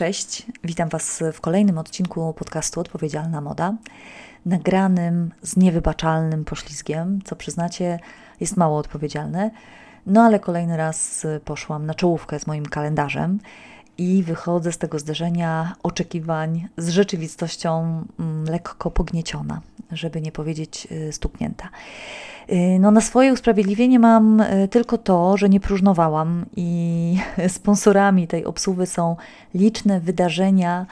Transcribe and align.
Cześć, 0.00 0.46
witam 0.64 0.88
Was 0.88 1.22
w 1.32 1.40
kolejnym 1.40 1.78
odcinku 1.78 2.34
podcastu 2.34 2.80
Odpowiedzialna 2.80 3.40
Moda, 3.40 3.74
nagranym 4.46 5.30
z 5.42 5.56
niewybaczalnym 5.56 6.44
poślizgiem, 6.44 7.18
co 7.24 7.36
przyznacie 7.36 7.98
jest 8.40 8.56
mało 8.56 8.78
odpowiedzialne, 8.78 9.50
no 10.06 10.22
ale 10.22 10.38
kolejny 10.38 10.76
raz 10.76 11.26
poszłam 11.44 11.86
na 11.86 11.94
czołówkę 11.94 12.38
z 12.38 12.46
moim 12.46 12.66
kalendarzem 12.66 13.38
i 14.00 14.22
wychodzę 14.22 14.72
z 14.72 14.78
tego 14.78 14.98
zderzenia 14.98 15.74
oczekiwań 15.82 16.68
z 16.76 16.88
rzeczywistością 16.88 18.04
mm, 18.20 18.44
lekko 18.44 18.90
pognieciona, 18.90 19.60
żeby 19.92 20.20
nie 20.20 20.32
powiedzieć 20.32 20.88
y, 20.92 21.12
stuknięta. 21.12 21.68
Y, 22.52 22.78
no, 22.80 22.90
na 22.90 23.00
swoje 23.00 23.32
usprawiedliwienie 23.32 23.98
mam 23.98 24.40
y, 24.40 24.68
tylko 24.68 24.98
to, 24.98 25.36
że 25.36 25.48
nie 25.48 25.60
próżnowałam 25.60 26.46
i 26.56 27.18
sponsorami 27.48 28.26
tej 28.26 28.44
obsługi 28.44 28.86
są 28.86 29.16
liczne 29.54 30.00
wydarzenia, 30.00 30.86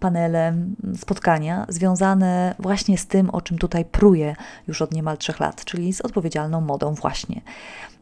panele, 0.00 0.54
spotkania 0.96 1.66
związane 1.68 2.54
właśnie 2.58 2.98
z 2.98 3.06
tym, 3.06 3.30
o 3.30 3.40
czym 3.40 3.58
tutaj 3.58 3.84
pruję 3.84 4.36
już 4.68 4.82
od 4.82 4.92
niemal 4.92 5.18
trzech 5.18 5.40
lat, 5.40 5.64
czyli 5.64 5.92
z 5.92 6.00
odpowiedzialną 6.00 6.60
modą 6.60 6.94
właśnie. 6.94 7.40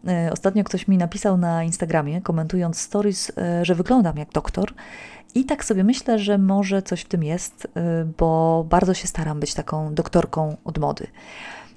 E, 0.09 0.31
ostatnio 0.33 0.65
ktoś 0.65 0.89
mi 0.89 0.99
napisał 0.99 1.37
na 1.37 1.65
Instagramie, 1.65 2.21
komentując 2.21 2.79
stories, 2.79 3.33
e, 3.39 3.65
że 3.65 3.75
wyglądam 3.75 4.17
jak 4.17 4.33
doktor. 4.33 4.75
I 5.35 5.45
tak 5.45 5.65
sobie 5.65 5.85
myślę, 5.85 6.19
że 6.19 6.39
może 6.39 6.83
coś 6.83 7.01
w 7.01 7.09
tym 7.09 7.25
jest, 7.25 7.69
bo 8.19 8.65
bardzo 8.69 8.95
się 8.95 9.09
staram 9.09 9.41
być 9.41 9.55
taką 9.55 9.95
doktorką 9.95 10.57
od 10.65 10.79
mody. 10.79 11.07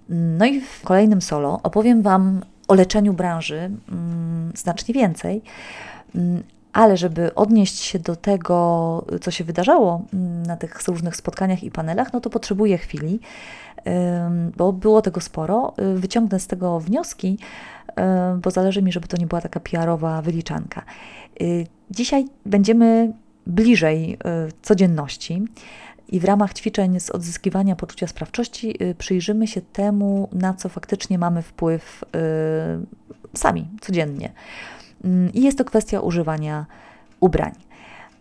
No 0.09 0.45
i 0.45 0.61
w 0.61 0.81
kolejnym 0.83 1.21
solo 1.21 1.59
opowiem 1.63 2.01
Wam 2.01 2.41
o 2.67 2.73
leczeniu 2.73 3.13
branży 3.13 3.71
mm, 3.89 4.51
znacznie 4.55 4.93
więcej, 4.93 5.41
mm, 6.15 6.43
ale 6.75 6.97
żeby 6.97 7.35
odnieść 7.35 7.79
się 7.79 7.99
do 7.99 8.15
tego, 8.15 9.05
co 9.21 9.31
się 9.31 9.43
wydarzało 9.43 10.01
mm, 10.13 10.43
na 10.43 10.57
tych 10.57 10.87
różnych 10.87 11.15
spotkaniach 11.15 11.63
i 11.63 11.71
panelach, 11.71 12.13
no 12.13 12.21
to 12.21 12.29
potrzebuję 12.29 12.77
chwili, 12.77 13.19
bo 14.57 14.73
było 14.73 15.01
tego 15.01 15.21
sporo. 15.21 15.73
Wyciągnę 15.95 16.39
z 16.39 16.47
tego 16.47 16.79
wnioski, 16.79 17.37
bo 18.41 18.51
zależy 18.51 18.81
mi, 18.81 18.91
żeby 18.91 19.07
to 19.07 19.17
nie 19.17 19.27
była 19.27 19.41
taka 19.41 19.59
PR-owa 19.59 20.21
wyliczanka. 20.21 20.83
Y, 21.41 21.67
dzisiaj 21.91 22.25
będziemy 22.45 23.13
bliżej 23.47 24.13
y, 24.13 24.17
codzienności. 24.61 25.45
I 26.07 26.19
w 26.19 26.25
ramach 26.25 26.53
ćwiczeń 26.53 26.99
z 26.99 27.09
odzyskiwania 27.09 27.75
poczucia 27.75 28.07
sprawczości 28.07 28.83
y, 28.83 28.95
przyjrzymy 28.95 29.47
się 29.47 29.61
temu, 29.61 30.29
na 30.31 30.53
co 30.53 30.69
faktycznie 30.69 31.17
mamy 31.17 31.41
wpływ 31.41 32.03
sami, 33.33 33.67
codziennie. 33.81 34.31
Mm, 35.05 35.33
I 35.33 35.41
jest 35.41 35.57
to 35.57 35.65
kwestia 35.65 35.99
używania 35.99 36.65
ubrań. 37.19 37.51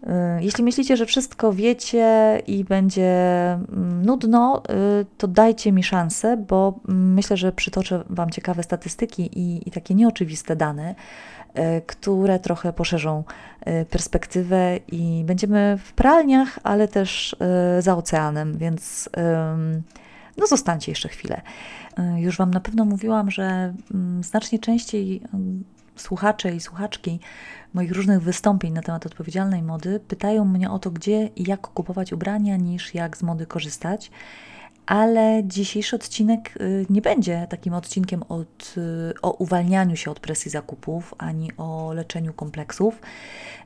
Y, 0.05 0.09
jeśli 0.41 0.65
myślicie, 0.65 0.97
że 0.97 1.07
wszystko 1.07 1.53
wiecie 1.53 2.43
i 2.47 2.65
będzie 2.65 3.13
mm, 3.53 4.05
nudno, 4.05 4.63
y, 5.01 5.07
to 5.19 5.29
dajcie 5.29 5.73
mi 5.73 5.83
szansę, 5.83 6.37
bo 6.37 6.81
mm, 6.89 7.15
myślę, 7.15 7.37
że 7.37 7.53
przytoczę 7.53 8.05
Wam 8.11 8.31
ciekawe 8.31 8.63
statystyki 8.63 9.39
i, 9.39 9.69
i 9.69 9.71
takie 9.71 9.95
nieoczywiste 9.95 10.57
dane, 10.57 10.95
y, 10.95 11.83
które 11.87 12.39
trochę 12.39 12.73
poszerzą 12.73 13.25
perspektywę 13.91 14.79
i 14.89 15.23
będziemy 15.27 15.79
w 15.85 15.93
pralniach, 15.93 16.59
ale 16.63 16.89
też 16.89 17.37
za 17.79 17.97
oceanem, 17.97 18.59
więc 18.59 19.09
no 20.37 20.47
zostańcie 20.47 20.93
jeszcze 20.93 21.09
chwilę. 21.09 21.41
Już 22.17 22.37
Wam 22.37 22.51
na 22.51 22.61
pewno 22.61 22.85
mówiłam, 22.85 23.31
że 23.31 23.75
znacznie 24.21 24.59
częściej 24.59 25.23
słuchacze 25.97 26.55
i 26.55 26.61
słuchaczki 26.61 27.21
moich 27.75 27.93
różnych 27.93 28.21
wystąpień 28.21 28.73
na 28.73 28.83
temat 28.83 29.07
odpowiedzialnej 29.07 29.63
mody 29.63 30.01
pytają 30.09 30.45
mnie 30.45 30.71
o 30.71 30.79
to, 30.79 30.91
gdzie 30.91 31.31
i 31.37 31.49
jak 31.49 31.61
kupować 31.61 32.13
ubrania, 32.13 32.57
niż 32.57 32.95
jak 32.95 33.17
z 33.17 33.23
mody 33.23 33.47
korzystać. 33.47 34.11
Ale 34.87 35.43
dzisiejszy 35.45 35.97
odcinek 35.97 36.57
y, 36.61 36.87
nie 36.91 37.03
będzie 37.03 37.47
takim 37.51 37.75
odcinkiem 37.75 38.23
od, 38.29 38.75
y, 38.77 39.21
o 39.23 39.31
uwalnianiu 39.33 39.97
się 39.97 40.11
od 40.11 40.21
presji 40.21 40.51
zakupów, 40.51 41.15
ani 41.19 41.57
o 41.57 41.93
leczeniu 41.93 42.33
kompleksów. 42.33 43.01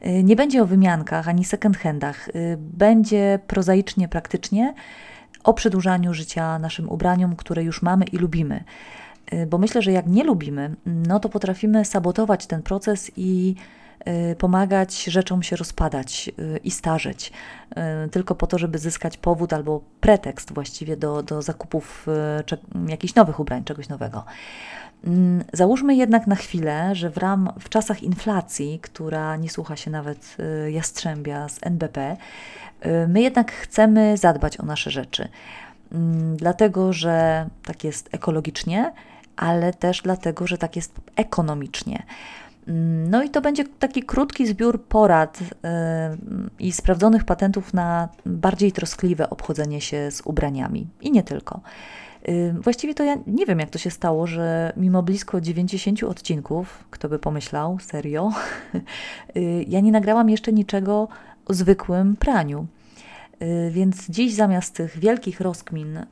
Y, 0.06 0.22
nie 0.22 0.36
będzie 0.36 0.62
o 0.62 0.66
wymiankach, 0.66 1.28
ani 1.28 1.44
second 1.44 1.76
handach. 1.76 2.28
Będzie 2.58 3.38
prozaicznie, 3.46 4.08
praktycznie 4.08 4.74
o 5.44 5.54
przedłużaniu 5.54 6.14
życia 6.14 6.58
naszym 6.58 6.88
ubraniom, 6.88 7.36
które 7.36 7.64
już 7.64 7.82
mamy 7.82 8.04
i 8.04 8.16
lubimy. 8.16 8.64
Bo 9.46 9.58
myślę, 9.58 9.82
że 9.82 9.92
jak 9.92 10.06
nie 10.06 10.24
lubimy, 10.24 10.74
no 10.86 11.20
to 11.20 11.28
potrafimy 11.28 11.84
sabotować 11.84 12.46
ten 12.46 12.62
proces 12.62 13.10
i 13.16 13.54
Y, 14.06 14.36
pomagać 14.36 15.04
rzeczom 15.04 15.42
się 15.42 15.56
rozpadać 15.56 16.30
y, 16.38 16.60
i 16.64 16.70
starzeć, 16.70 17.32
y, 18.06 18.08
tylko 18.08 18.34
po 18.34 18.46
to, 18.46 18.58
żeby 18.58 18.78
zyskać 18.78 19.16
powód 19.16 19.52
albo 19.52 19.80
pretekst 20.00 20.52
właściwie 20.52 20.96
do, 20.96 21.22
do 21.22 21.42
zakupów 21.42 22.06
jakichś 22.88 23.14
nowych 23.14 23.40
ubrań, 23.40 23.64
czegoś 23.64 23.88
nowego. 23.88 24.24
Mm, 25.04 25.44
załóżmy 25.52 25.94
jednak 25.94 26.26
na 26.26 26.34
chwilę, 26.34 26.94
że 26.94 27.10
w, 27.10 27.16
ram, 27.16 27.52
w 27.60 27.68
czasach 27.68 28.02
inflacji, 28.02 28.78
która 28.82 29.36
nie 29.36 29.50
słucha 29.50 29.76
się 29.76 29.90
nawet 29.90 30.36
jastrzębia 30.68 31.48
z 31.48 31.58
NBP, 31.62 32.16
my 33.08 33.20
jednak 33.20 33.52
chcemy 33.52 34.16
zadbać 34.16 34.60
o 34.60 34.62
nasze 34.62 34.90
rzeczy. 34.90 35.28
Mm, 35.92 36.36
dlatego, 36.36 36.92
że 36.92 37.46
tak 37.64 37.84
jest 37.84 38.14
ekologicznie, 38.14 38.92
ale 39.38 39.72
też 39.72 40.02
dlatego, 40.02 40.46
że 40.46 40.58
tak 40.58 40.76
jest 40.76 40.94
ekonomicznie. 41.16 42.02
No 43.10 43.22
i 43.22 43.30
to 43.30 43.40
będzie 43.40 43.64
taki 43.78 44.02
krótki 44.02 44.46
zbiór 44.46 44.82
porad 44.84 45.40
yy, 45.40 45.48
i 46.58 46.72
sprawdzonych 46.72 47.24
patentów 47.24 47.74
na 47.74 48.08
bardziej 48.26 48.72
troskliwe 48.72 49.30
obchodzenie 49.30 49.80
się 49.80 50.10
z 50.10 50.20
ubraniami 50.20 50.86
i 51.00 51.12
nie 51.12 51.22
tylko. 51.22 51.60
Yy, 52.28 52.52
właściwie 52.52 52.94
to 52.94 53.04
ja 53.04 53.16
nie 53.26 53.46
wiem, 53.46 53.58
jak 53.58 53.70
to 53.70 53.78
się 53.78 53.90
stało, 53.90 54.26
że 54.26 54.72
mimo 54.76 55.02
blisko 55.02 55.40
90 55.40 56.02
odcinków, 56.02 56.84
kto 56.90 57.08
by 57.08 57.18
pomyślał, 57.18 57.78
serio, 57.78 58.32
yy, 59.34 59.64
ja 59.74 59.80
nie 59.80 59.92
nagrałam 59.92 60.30
jeszcze 60.30 60.52
niczego 60.52 61.08
o 61.46 61.54
zwykłym 61.54 62.16
praniu. 62.16 62.66
Y, 63.42 63.70
więc 63.70 64.08
dziś 64.08 64.34
zamiast 64.34 64.74
tych 64.74 64.98
wielkich 64.98 65.40
rozkmin 65.40 65.96
y, 65.96 66.06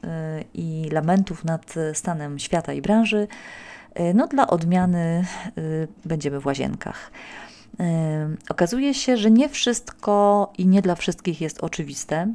i 0.55 0.89
lamentów 0.93 1.45
nad 1.45 1.75
stanem 1.93 2.39
świata 2.39 2.73
i 2.73 2.83
branży, 2.83 3.29
no 4.15 4.27
dla 4.27 4.47
odmiany 4.47 5.25
będziemy 6.05 6.41
w 6.41 6.47
łazienkach. 6.47 7.11
Okazuje 8.49 8.95
się, 8.95 9.17
że 9.17 9.31
nie 9.31 9.49
wszystko 9.49 10.53
i 10.59 10.67
nie 10.67 10.83
dla 10.83 10.95
wszystkich 10.95 11.41
jest 11.41 11.65
oczywiste. 11.65 12.33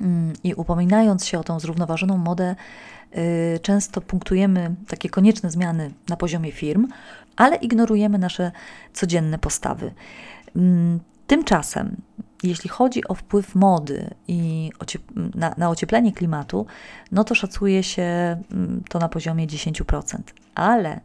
Mm, 0.00 0.32
I 0.44 0.54
upominając 0.54 1.26
się 1.26 1.38
o 1.38 1.44
tą 1.44 1.60
zrównoważoną 1.60 2.18
modę, 2.18 2.56
często 3.62 4.00
punktujemy 4.00 4.74
takie 4.88 5.08
konieczne 5.08 5.50
zmiany 5.50 5.90
na 6.08 6.16
poziomie 6.16 6.52
firm, 6.52 6.88
ale 7.36 7.56
ignorujemy 7.56 8.18
nasze 8.18 8.52
codzienne 8.92 9.38
postawy. 9.38 9.92
Mm, 10.56 11.00
tymczasem, 11.26 11.96
jeśli 12.42 12.70
chodzi 12.70 13.08
o 13.08 13.14
wpływ 13.14 13.54
mody 13.54 14.10
i 14.28 14.70
na, 15.34 15.54
na 15.58 15.70
ocieplenie 15.70 16.12
klimatu, 16.12 16.66
no 17.12 17.24
to 17.24 17.34
szacuje 17.34 17.82
się 17.82 18.02
mm, 18.52 18.82
to 18.88 18.98
na 18.98 19.08
poziomie 19.08 19.46
10%. 19.46 20.18
Ale 20.54 21.00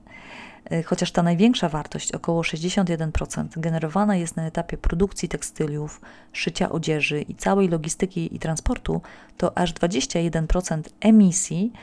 y, 0.72 0.84
chociaż 0.84 1.12
ta 1.12 1.24
największa 1.24 1.70
wartość, 1.70 2.12
około 2.12 2.42
61%, 2.42 3.48
generowana 3.58 4.16
jest 4.16 4.36
na 4.36 4.46
etapie 4.46 4.78
produkcji 4.78 5.30
tekstyliów, 5.30 6.02
szycia 6.34 6.70
odzieży 6.70 7.22
i 7.22 7.36
całej 7.36 7.68
logistyki 7.68 8.36
i 8.36 8.40
transportu, 8.40 9.02
to 9.38 9.58
aż 9.58 9.74
21% 9.74 10.82
emisji 11.02 11.74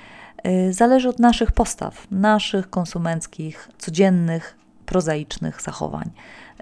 y, 0.47 0.73
zależy 0.73 1.09
od 1.09 1.19
naszych 1.19 1.53
postaw, 1.53 2.07
naszych 2.11 2.71
konsumenckich, 2.71 3.69
codziennych, 3.79 4.64
prozaicznych 4.87 5.63
zachowań. 5.63 6.11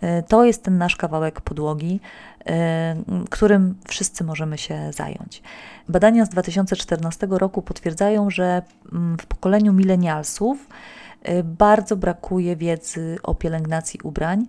Y, 0.03 0.23
to 0.29 0.45
jest 0.45 0.63
ten 0.63 0.79
nasz 0.79 0.97
kawałek 0.97 1.41
podłogi, 1.41 2.01
którym 3.31 3.75
wszyscy 3.89 4.25
możemy 4.25 4.59
się 4.59 4.93
zająć. 4.93 5.43
Badania 5.89 6.27
z 6.27 6.29
2014 6.29 7.27
roku 7.31 7.63
potwierdzają, 7.63 8.31
że 8.31 8.63
mm, 8.93 9.19
w 9.19 9.27
pokoleniu 9.27 9.73
milenialsów 9.73 10.69
y, 11.29 11.45
bardzo 11.45 11.97
brakuje 11.97 12.57
wiedzy 12.57 13.19
o 13.23 13.35
pielęgnacji 13.35 14.01
ubrań. 14.03 14.47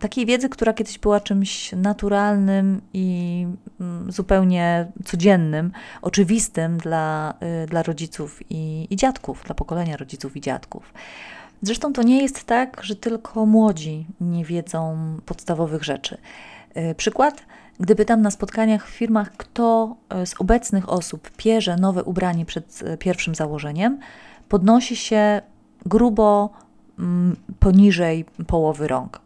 Takiej 0.00 0.26
wiedzy, 0.26 0.48
która 0.48 0.72
kiedyś 0.72 0.98
była 0.98 1.20
czymś 1.20 1.72
naturalnym 1.72 2.80
i 2.92 3.46
mm, 3.80 4.12
zupełnie 4.12 4.86
codziennym, 5.04 5.72
oczywistym 6.02 6.78
dla, 6.78 7.34
dla 7.66 7.82
rodziców 7.82 8.40
i, 8.50 8.86
i 8.90 8.96
dziadków, 8.96 9.42
dla 9.44 9.54
pokolenia 9.54 9.96
rodziców 9.96 10.36
i 10.36 10.40
dziadków. 10.40 10.92
Zresztą 11.62 11.92
to 11.92 12.02
nie 12.02 12.22
jest 12.22 12.44
tak, 12.44 12.80
że 12.84 12.96
tylko 12.96 13.46
młodzi 13.46 14.06
nie 14.20 14.44
wiedzą 14.44 14.98
podstawowych 15.26 15.84
rzeczy. 15.84 16.18
Przykład 16.96 17.44
gdy 17.80 17.96
pytam 17.96 18.22
na 18.22 18.30
spotkaniach 18.30 18.88
w 18.88 18.90
firmach, 18.90 19.32
kto 19.36 19.96
e, 20.08 20.26
z 20.26 20.40
obecnych 20.40 20.88
osób 20.88 21.30
pierze 21.36 21.76
nowe 21.76 22.04
ubranie 22.04 22.46
przed 22.46 22.82
e, 22.84 22.96
pierwszym 22.96 23.34
założeniem, 23.34 23.98
podnosi 24.48 24.96
się 24.96 25.42
grubo 25.86 26.50
poniżej 27.58 28.24
połowy 28.46 28.88
rąk. 28.88 29.20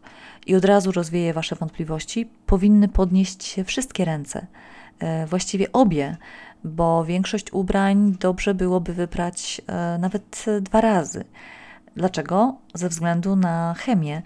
I 0.45 0.55
od 0.55 0.65
razu 0.65 0.91
rozwieje 0.91 1.33
Wasze 1.33 1.55
wątpliwości. 1.55 2.29
Powinny 2.45 2.87
podnieść 2.87 3.43
się 3.43 3.63
wszystkie 3.63 4.05
ręce, 4.05 4.47
właściwie 5.27 5.71
obie, 5.71 6.17
bo 6.63 7.05
większość 7.05 7.53
ubrań 7.53 8.15
dobrze 8.19 8.53
byłoby 8.53 8.93
wyprać 8.93 9.61
nawet 9.99 10.45
dwa 10.61 10.81
razy. 10.81 11.23
Dlaczego? 11.97 12.55
Ze 12.73 12.89
względu 12.89 13.35
na 13.35 13.75
chemię, 13.77 14.21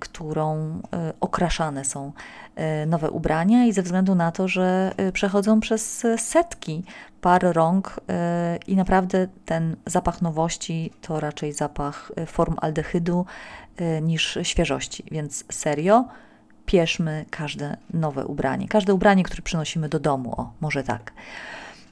którą 0.00 0.80
okraszane 1.20 1.84
są 1.84 2.12
nowe 2.86 3.10
ubrania 3.10 3.64
i 3.64 3.72
ze 3.72 3.82
względu 3.82 4.14
na 4.14 4.32
to, 4.32 4.48
że 4.48 4.94
przechodzą 5.12 5.60
przez 5.60 6.06
setki 6.16 6.84
par 7.20 7.42
rąk 7.42 8.00
i 8.66 8.76
naprawdę 8.76 9.28
ten 9.44 9.76
zapach 9.86 10.22
nowości 10.22 10.92
to 11.00 11.20
raczej 11.20 11.52
zapach 11.52 12.12
form 12.26 12.56
aldehydu 12.60 13.26
niż 14.02 14.38
świeżości. 14.42 15.04
Więc 15.10 15.44
serio, 15.50 16.04
pieszmy 16.66 17.24
każde 17.30 17.76
nowe 17.92 18.26
ubranie, 18.26 18.68
każde 18.68 18.94
ubranie, 18.94 19.22
które 19.22 19.42
przynosimy 19.42 19.88
do 19.88 20.00
domu, 20.00 20.40
o, 20.40 20.52
może 20.60 20.82
tak. 20.82 21.12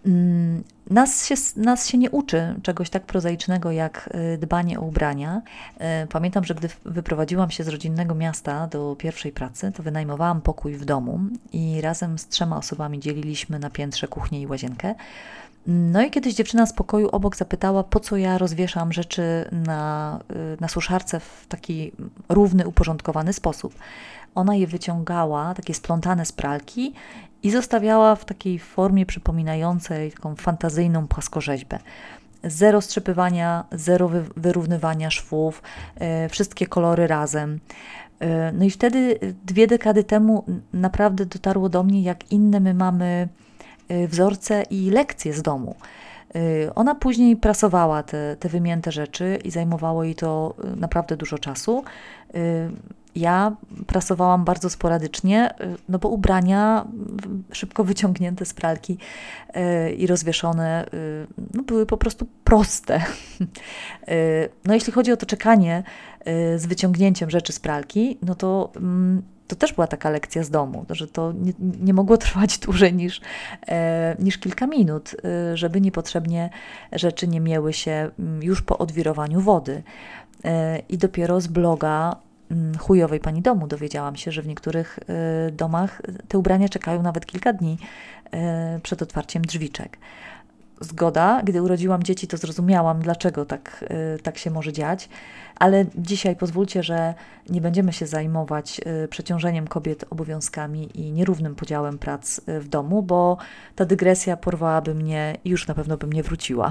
Mm, 0.06 0.64
nas 0.90 1.26
się, 1.26 1.34
nas 1.56 1.88
się 1.88 1.98
nie 1.98 2.10
uczy 2.10 2.54
czegoś 2.62 2.90
tak 2.90 3.02
prozaicznego 3.02 3.70
jak 3.70 4.10
y, 4.34 4.38
dbanie 4.38 4.80
o 4.80 4.82
ubrania. 4.82 5.42
Y, 6.04 6.06
pamiętam, 6.06 6.44
że 6.44 6.54
gdy 6.54 6.68
wyprowadziłam 6.84 7.50
się 7.50 7.64
z 7.64 7.68
rodzinnego 7.68 8.14
miasta 8.14 8.66
do 8.66 8.96
pierwszej 8.98 9.32
pracy, 9.32 9.72
to 9.72 9.82
wynajmowałam 9.82 10.40
pokój 10.40 10.74
w 10.74 10.84
domu 10.84 11.20
i 11.52 11.80
razem 11.80 12.18
z 12.18 12.28
trzema 12.28 12.56
osobami 12.56 13.00
dzieliliśmy 13.00 13.58
na 13.58 13.70
piętrze 13.70 14.08
kuchnię 14.08 14.40
i 14.40 14.46
łazienkę. 14.46 14.94
No 15.66 16.02
i 16.02 16.10
kiedyś 16.10 16.34
dziewczyna 16.34 16.66
z 16.66 16.72
pokoju 16.72 17.08
obok 17.08 17.36
zapytała, 17.36 17.84
po 17.84 18.00
co 18.00 18.16
ja 18.16 18.38
rozwieszam 18.38 18.92
rzeczy 18.92 19.48
na, 19.52 20.18
y, 20.30 20.60
na 20.60 20.68
suszarce 20.68 21.20
w 21.20 21.46
taki 21.48 21.92
równy, 22.28 22.68
uporządkowany 22.68 23.32
sposób. 23.32 23.74
Ona 24.34 24.54
je 24.54 24.66
wyciągała, 24.66 25.54
takie 25.54 25.74
splątane 25.74 26.26
z 26.26 26.32
pralki 26.32 26.92
i 27.42 27.50
zostawiała 27.50 28.16
w 28.16 28.24
takiej 28.24 28.58
formie 28.58 29.06
przypominającej 29.06 30.12
taką 30.12 30.36
fantazyjną 30.36 31.08
płaskorzeźbę. 31.08 31.78
Zero 32.44 32.80
strzepywania, 32.80 33.64
zero 33.72 34.10
wyrównywania 34.36 35.10
szwów, 35.10 35.62
e, 35.94 36.28
wszystkie 36.28 36.66
kolory 36.66 37.06
razem. 37.06 37.60
E, 38.20 38.52
no 38.52 38.64
i 38.64 38.70
wtedy, 38.70 39.18
dwie 39.44 39.66
dekady 39.66 40.04
temu, 40.04 40.44
naprawdę 40.72 41.26
dotarło 41.26 41.68
do 41.68 41.82
mnie, 41.82 42.02
jak 42.02 42.32
inne 42.32 42.60
my 42.60 42.74
mamy 42.74 43.28
e, 43.88 44.08
wzorce 44.08 44.62
i 44.70 44.90
lekcje 44.90 45.32
z 45.32 45.42
domu. 45.42 45.76
Ona 46.74 46.94
później 46.94 47.36
prasowała 47.36 48.02
te, 48.02 48.36
te 48.36 48.48
wymięte 48.48 48.92
rzeczy 48.92 49.38
i 49.44 49.50
zajmowało 49.50 50.04
jej 50.04 50.14
to 50.14 50.54
naprawdę 50.76 51.16
dużo 51.16 51.38
czasu. 51.38 51.84
Ja 53.16 53.56
prasowałam 53.86 54.44
bardzo 54.44 54.70
sporadycznie, 54.70 55.54
y, 55.60 55.76
no 55.88 55.98
bo 55.98 56.08
ubrania 56.08 56.86
szybko 57.52 57.84
wyciągnięte 57.84 58.44
z 58.44 58.54
pralki 58.54 58.98
y, 59.56 59.92
i 59.92 60.06
rozwieszone 60.06 60.86
y, 60.94 61.26
no 61.54 61.62
były 61.62 61.86
po 61.86 61.96
prostu 61.96 62.26
proste. 62.44 63.00
No 64.64 64.74
jeśli 64.74 64.92
chodzi 64.92 65.12
o 65.12 65.16
to 65.16 65.26
czekanie 65.26 65.82
z 66.56 66.66
wyciągnięciem 66.66 67.30
rzeczy 67.30 67.52
z 67.52 67.60
pralki, 67.60 68.18
no 68.22 68.34
to 68.34 68.72
mm, 68.76 69.22
to 69.48 69.56
też 69.56 69.72
była 69.72 69.86
taka 69.86 70.10
lekcja 70.10 70.42
z 70.42 70.50
domu, 70.50 70.86
że 70.90 71.08
to 71.08 71.32
nie, 71.32 71.52
nie 71.80 71.94
mogło 71.94 72.16
trwać 72.16 72.58
dłużej 72.58 72.94
niż, 72.94 73.20
e, 73.68 74.16
niż 74.18 74.38
kilka 74.38 74.66
minut, 74.66 75.16
żeby 75.54 75.80
niepotrzebnie 75.80 76.50
rzeczy 76.92 77.28
nie 77.28 77.40
miały 77.40 77.72
się 77.72 78.10
mm, 78.18 78.42
już 78.42 78.62
po 78.62 78.78
odwirowaniu 78.78 79.40
wody. 79.40 79.82
E, 80.44 80.78
I 80.88 80.98
dopiero 80.98 81.40
z 81.40 81.46
bloga 81.46 82.16
Mm, 82.52 82.78
chujowej 82.78 83.20
pani 83.20 83.42
domu 83.42 83.66
dowiedziałam 83.66 84.16
się, 84.16 84.32
że 84.32 84.42
w 84.42 84.46
niektórych 84.46 84.98
y, 85.48 85.52
domach 85.52 86.02
te 86.28 86.38
ubrania 86.38 86.68
czekają 86.68 87.02
nawet 87.02 87.26
kilka 87.26 87.52
dni 87.52 87.78
y, 88.76 88.80
przed 88.80 89.02
otwarciem 89.02 89.42
drzwiczek. 89.42 89.98
Zgoda, 90.82 91.42
gdy 91.44 91.62
urodziłam 91.62 92.02
dzieci, 92.02 92.26
to 92.26 92.36
zrozumiałam, 92.36 93.02
dlaczego 93.02 93.44
tak, 93.44 93.84
y, 94.16 94.22
tak 94.22 94.38
się 94.38 94.50
może 94.50 94.72
dziać, 94.72 95.08
ale 95.56 95.86
dzisiaj 95.94 96.36
pozwólcie, 96.36 96.82
że 96.82 97.14
nie 97.50 97.60
będziemy 97.60 97.92
się 97.92 98.06
zajmować 98.06 98.80
przeciążeniem 99.10 99.68
kobiet 99.68 100.04
obowiązkami 100.10 101.00
i 101.00 101.12
nierównym 101.12 101.54
podziałem 101.54 101.98
prac 101.98 102.40
w 102.46 102.68
domu, 102.68 103.02
bo 103.02 103.36
ta 103.74 103.84
dygresja 103.84 104.36
porwałaby 104.36 104.94
mnie 104.94 105.36
i 105.44 105.50
już 105.50 105.68
na 105.68 105.74
pewno 105.74 105.96
bym 105.96 106.12
nie 106.12 106.22
wróciła. 106.22 106.70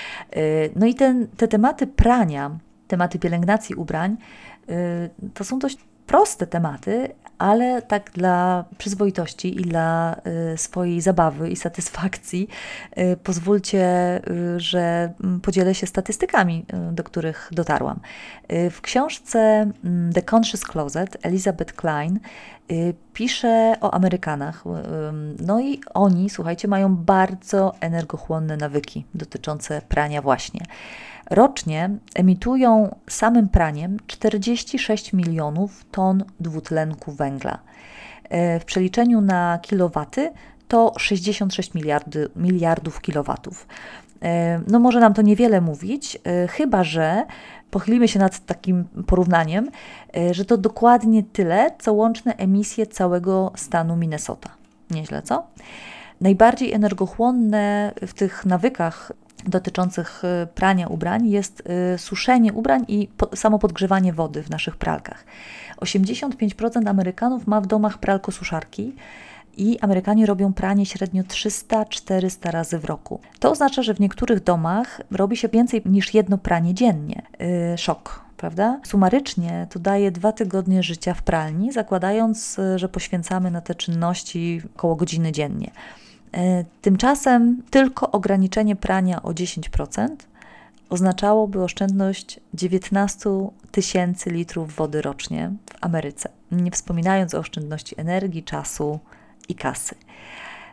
no 0.76 0.86
i 0.86 0.94
ten, 0.94 1.28
te 1.36 1.48
tematy 1.48 1.86
prania, 1.86 2.58
tematy 2.88 3.18
pielęgnacji 3.18 3.74
ubrań 3.74 4.16
Y, 4.70 5.30
to 5.34 5.44
są 5.44 5.58
dość 5.58 5.78
proste 6.06 6.46
tematy, 6.46 7.08
ale 7.40 7.82
tak 7.82 8.10
dla 8.10 8.64
przyzwoitości 8.78 9.60
i 9.60 9.62
dla 9.62 10.16
y, 10.54 10.58
swojej 10.58 11.00
zabawy 11.00 11.50
i 11.50 11.56
satysfakcji 11.56 12.48
y, 12.98 13.16
pozwólcie, 13.16 13.86
że 14.56 15.12
mm, 15.24 15.40
podzielę 15.40 15.74
się 15.74 15.86
statystykami, 15.86 16.64
do 16.92 17.04
których 17.04 17.48
dotarłam. 17.52 18.00
W 18.70 18.80
książce 18.80 19.38
mm, 19.84 20.12
The 20.12 20.22
Conscious 20.22 20.64
Closet 20.64 21.16
Elizabeth 21.22 21.72
Klein 21.72 22.20
pisze 23.14 23.76
o 23.80 23.94
Amerykanach. 23.94 24.64
No 25.46 25.60
i 25.60 25.80
oni, 25.94 26.30
słuchajcie, 26.30 26.68
mają 26.68 26.96
bardzo 26.96 27.74
energochłonne 27.80 28.56
nawyki 28.56 29.04
dotyczące 29.14 29.82
prania 29.88 30.22
właśnie 30.22 30.60
rocznie 31.30 31.90
emitują 32.14 32.96
samym 33.08 33.48
praniem 33.48 33.96
46 34.06 35.12
milionów 35.12 35.84
ton 35.90 36.24
dwutlenku 36.40 37.12
węgla. 37.12 37.58
E, 38.28 38.60
w 38.60 38.64
przeliczeniu 38.64 39.20
na 39.20 39.58
kilowaty 39.62 40.32
to 40.68 40.92
66 40.98 41.74
miliardy, 41.74 42.28
miliardów 42.36 43.00
kilowatów. 43.00 43.66
E, 44.22 44.60
no 44.68 44.78
może 44.78 45.00
nam 45.00 45.14
to 45.14 45.22
niewiele 45.22 45.60
mówić, 45.60 46.18
e, 46.24 46.48
chyba 46.48 46.84
że 46.84 47.24
pochylimy 47.70 48.08
się 48.08 48.18
nad 48.18 48.46
takim 48.46 48.84
porównaniem, 49.06 49.70
że 50.30 50.44
to 50.44 50.56
dokładnie 50.56 51.22
tyle, 51.22 51.70
co 51.78 51.92
łączne 51.92 52.36
emisje 52.36 52.86
całego 52.86 53.52
stanu 53.56 53.96
Minnesota. 53.96 54.50
Nieźle, 54.90 55.22
co? 55.22 55.46
Najbardziej 56.20 56.72
energochłonne 56.72 57.92
w 58.06 58.14
tych 58.14 58.46
nawykach 58.46 59.12
dotyczących 59.46 60.22
y, 60.24 60.46
prania 60.46 60.86
ubrań 60.88 61.28
jest 61.28 61.62
y, 61.94 61.98
suszenie 61.98 62.52
ubrań 62.52 62.84
i 62.88 63.08
samo 63.34 63.58
podgrzewanie 63.58 64.12
wody 64.12 64.42
w 64.42 64.50
naszych 64.50 64.76
pralkach. 64.76 65.24
85% 65.80 66.88
Amerykanów 66.88 67.46
ma 67.46 67.60
w 67.60 67.66
domach 67.66 67.98
pralko-suszarki 67.98 68.92
i 69.56 69.78
Amerykanie 69.80 70.26
robią 70.26 70.52
pranie 70.52 70.86
średnio 70.86 71.22
300-400 71.22 72.50
razy 72.50 72.78
w 72.78 72.84
roku. 72.84 73.20
To 73.38 73.50
oznacza, 73.50 73.82
że 73.82 73.94
w 73.94 74.00
niektórych 74.00 74.42
domach 74.42 75.00
robi 75.10 75.36
się 75.36 75.48
więcej 75.48 75.82
niż 75.86 76.14
jedno 76.14 76.38
pranie 76.38 76.74
dziennie. 76.74 77.22
Yy, 77.38 77.78
szok, 77.78 78.24
prawda? 78.36 78.80
Sumarycznie 78.84 79.66
to 79.70 79.78
daje 79.78 80.10
dwa 80.10 80.32
tygodnie 80.32 80.82
życia 80.82 81.14
w 81.14 81.22
pralni, 81.22 81.72
zakładając, 81.72 82.58
y, 82.58 82.78
że 82.78 82.88
poświęcamy 82.88 83.50
na 83.50 83.60
te 83.60 83.74
czynności 83.74 84.62
około 84.76 84.96
godziny 84.96 85.32
dziennie. 85.32 85.70
E, 86.34 86.64
tymczasem 86.82 87.62
tylko 87.70 88.10
ograniczenie 88.10 88.76
prania 88.76 89.22
o 89.22 89.30
10% 89.30 90.08
oznaczałoby 90.90 91.62
oszczędność 91.62 92.40
19 92.54 93.30
tysięcy 93.70 94.30
litrów 94.30 94.74
wody 94.74 95.02
rocznie 95.02 95.52
w 95.70 95.84
Ameryce, 95.84 96.28
nie 96.52 96.70
wspominając 96.70 97.34
o 97.34 97.38
oszczędności 97.38 98.00
energii, 98.00 98.42
czasu 98.42 98.98
i 99.48 99.54
kasy. 99.54 99.94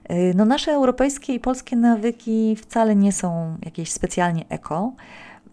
E, 0.03 0.33
no 0.33 0.45
nasze 0.45 0.71
europejskie 0.71 1.33
i 1.33 1.39
polskie 1.39 1.75
nawyki 1.75 2.55
wcale 2.55 2.95
nie 2.95 3.11
są 3.11 3.57
jakieś 3.65 3.91
specjalnie 3.91 4.45
eko. 4.49 4.93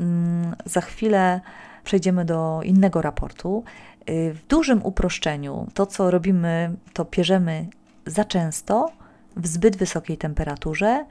Mm, 0.01 0.57
za 0.65 0.81
chwilę 0.81 1.41
przejdziemy 1.85 2.25
do 2.25 2.61
innego 2.65 3.03
raportu. 3.03 3.65
E, 4.07 4.33
w 4.33 4.47
dużym 4.47 4.85
uproszczeniu 4.85 5.67
to, 5.75 5.87
co 5.87 6.11
robimy, 6.11 6.77
to 6.93 7.05
pierzemy 7.05 7.67
za 8.07 8.25
często– 8.25 8.91
w 9.37 9.47
zbyt 9.47 9.77
wysokiej 9.77 10.19
temperaturze 10.19 11.05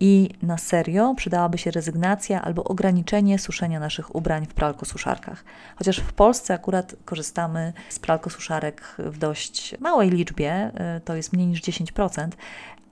i 0.00 0.30
na 0.42 0.58
serio 0.58 1.14
przydałaby 1.14 1.58
się 1.58 1.70
rezygnacja 1.70 2.42
albo 2.42 2.64
ograniczenie 2.64 3.38
suszenia 3.38 3.80
naszych 3.80 4.14
ubrań 4.14 4.46
w 4.46 4.54
pralkosuszarkach. 4.54 5.44
Chociaż 5.76 5.98
w 5.98 6.12
Polsce 6.12 6.54
akurat 6.54 6.94
korzystamy 7.04 7.72
z 7.88 7.98
pralkosuszarek 7.98 8.94
w 8.98 9.18
dość 9.18 9.74
małej 9.80 10.10
liczbie, 10.10 10.70
y, 10.96 11.00
to 11.00 11.14
jest 11.14 11.32
mniej 11.32 11.46
niż 11.46 11.60
10%, 11.60 12.36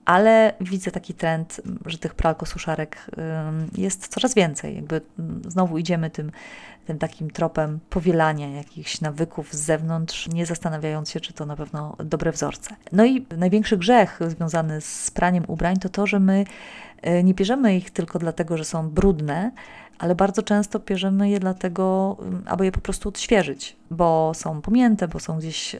ale 0.05 0.53
widzę 0.61 0.91
taki 0.91 1.13
trend, 1.13 1.61
że 1.85 1.97
tych 1.97 2.15
pralkosuszarek 2.15 3.05
y, 3.77 3.81
jest 3.81 4.07
coraz 4.07 4.33
więcej. 4.33 4.75
Jakby 4.75 5.01
znowu 5.47 5.77
idziemy 5.77 6.09
tym 6.09 6.31
tym 6.85 6.99
takim 6.99 7.29
tropem 7.31 7.79
powielania 7.89 8.49
jakichś 8.49 9.01
nawyków 9.01 9.53
z 9.53 9.59
zewnątrz, 9.59 10.27
nie 10.27 10.45
zastanawiając 10.45 11.09
się, 11.09 11.19
czy 11.19 11.33
to 11.33 11.45
na 11.45 11.55
pewno 11.55 11.95
dobre 12.05 12.31
wzorce. 12.31 12.75
No 12.91 13.05
i 13.05 13.25
największy 13.37 13.77
grzech 13.77 14.19
związany 14.27 14.81
z 14.81 15.11
praniem 15.11 15.43
ubrań 15.47 15.77
to 15.77 15.89
to, 15.89 16.07
że 16.07 16.19
my 16.19 16.43
nie 17.23 17.33
bierzemy 17.33 17.75
ich 17.75 17.91
tylko 17.91 18.19
dlatego, 18.19 18.57
że 18.57 18.65
są 18.65 18.89
brudne, 18.89 19.51
ale 20.01 20.15
bardzo 20.15 20.43
często 20.43 20.79
bierzemy 20.79 21.29
je 21.29 21.39
dlatego, 21.39 22.17
mm, 22.21 22.43
aby 22.45 22.65
je 22.65 22.71
po 22.71 22.81
prostu 22.81 23.09
odświeżyć, 23.09 23.75
bo 23.91 24.31
są 24.35 24.61
pomięte, 24.61 25.07
bo 25.07 25.19
są 25.19 25.37
gdzieś 25.37 25.75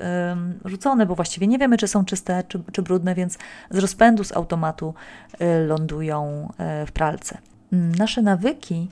rzucone, 0.65 1.05
bo 1.05 1.15
właściwie 1.15 1.47
nie 1.47 1.57
wiemy, 1.57 1.77
czy 1.77 1.87
są 1.87 2.05
czyste, 2.05 2.43
czy, 2.47 2.63
czy 2.71 2.81
brudne, 2.81 3.15
więc 3.15 3.37
z 3.69 3.77
rozpędu, 3.77 4.23
z 4.23 4.31
automatu 4.31 4.93
y, 5.33 5.67
lądują 5.67 6.49
y, 6.83 6.85
w 6.85 6.91
pralce. 6.91 7.37
Mm, 7.73 7.95
nasze 7.95 8.21
nawyki 8.21 8.89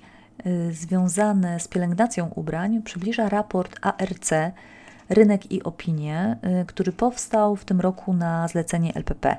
związane 0.72 1.60
z 1.60 1.68
pielęgnacją 1.68 2.32
ubrań 2.36 2.82
przybliża 2.82 3.30
raport 3.30 3.76
ARC 3.82 4.30
Rynek 5.10 5.52
i 5.52 5.64
Opinie, 5.64 6.38
który 6.68 6.92
powstał 6.92 7.56
w 7.56 7.66
tym 7.66 7.82
roku 7.82 8.14
na 8.14 8.48
zlecenie 8.48 8.94
LPP. 8.96 9.38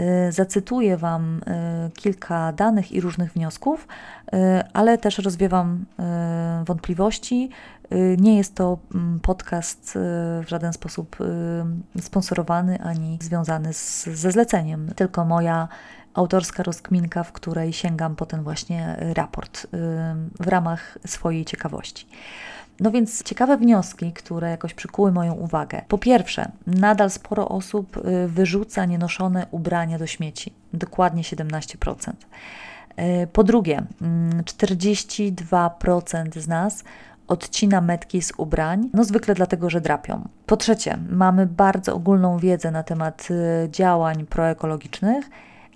Y, 0.00 0.32
zacytuję 0.32 0.96
Wam 0.96 1.40
y, 1.88 1.90
kilka 1.90 2.52
danych 2.52 2.92
i 2.92 3.00
różnych 3.00 3.32
wniosków, 3.32 3.88
y, 4.34 4.36
ale 4.72 4.98
też 4.98 5.18
rozwiewam 5.18 5.84
wątpliwości. 6.64 7.50
Nie 8.18 8.36
jest 8.36 8.54
to 8.54 8.78
mm, 8.94 9.20
podcast 9.20 9.98
w 10.44 10.48
żaden 10.48 10.72
sposób 10.72 11.16
sponsorowany 12.00 12.82
ani 12.82 13.18
związany 13.20 13.72
z, 13.72 14.04
ze 14.04 14.32
zleceniem, 14.32 14.92
tylko 14.96 15.24
moja 15.24 15.68
autorska 16.14 16.62
rozkminka, 16.62 17.22
w 17.22 17.32
której 17.32 17.72
sięgam 17.72 18.16
po 18.16 18.26
ten 18.26 18.42
właśnie 18.42 18.96
raport 19.14 19.66
w 20.40 20.46
ramach 20.46 20.98
swojej 21.06 21.44
ciekawości. 21.44 22.06
No 22.80 22.90
więc 22.90 23.22
ciekawe 23.22 23.56
wnioski, 23.56 24.12
które 24.12 24.50
jakoś 24.50 24.74
przykuły 24.74 25.12
moją 25.12 25.34
uwagę. 25.34 25.82
Po 25.88 25.98
pierwsze, 25.98 26.50
nadal 26.66 27.10
sporo 27.10 27.48
osób 27.48 27.96
y, 27.96 28.28
wyrzuca 28.28 28.84
nienoszone 28.84 29.46
ubrania 29.50 29.98
do 29.98 30.06
śmieci, 30.06 30.52
dokładnie 30.72 31.22
17%. 31.22 32.12
Y, 33.22 33.26
po 33.32 33.44
drugie, 33.44 33.82
42% 34.44 36.16
mm, 36.16 36.32
z 36.32 36.48
nas 36.48 36.84
odcina 37.28 37.80
metki 37.80 38.22
z 38.22 38.32
ubrań, 38.36 38.90
no 38.92 39.04
zwykle 39.04 39.34
dlatego, 39.34 39.70
że 39.70 39.80
drapią. 39.80 40.28
Po 40.46 40.56
trzecie, 40.56 40.98
mamy 41.08 41.46
bardzo 41.46 41.94
ogólną 41.94 42.38
wiedzę 42.38 42.70
na 42.70 42.82
temat 42.82 43.28
y, 43.30 43.68
działań 43.70 44.26
proekologicznych 44.26 45.30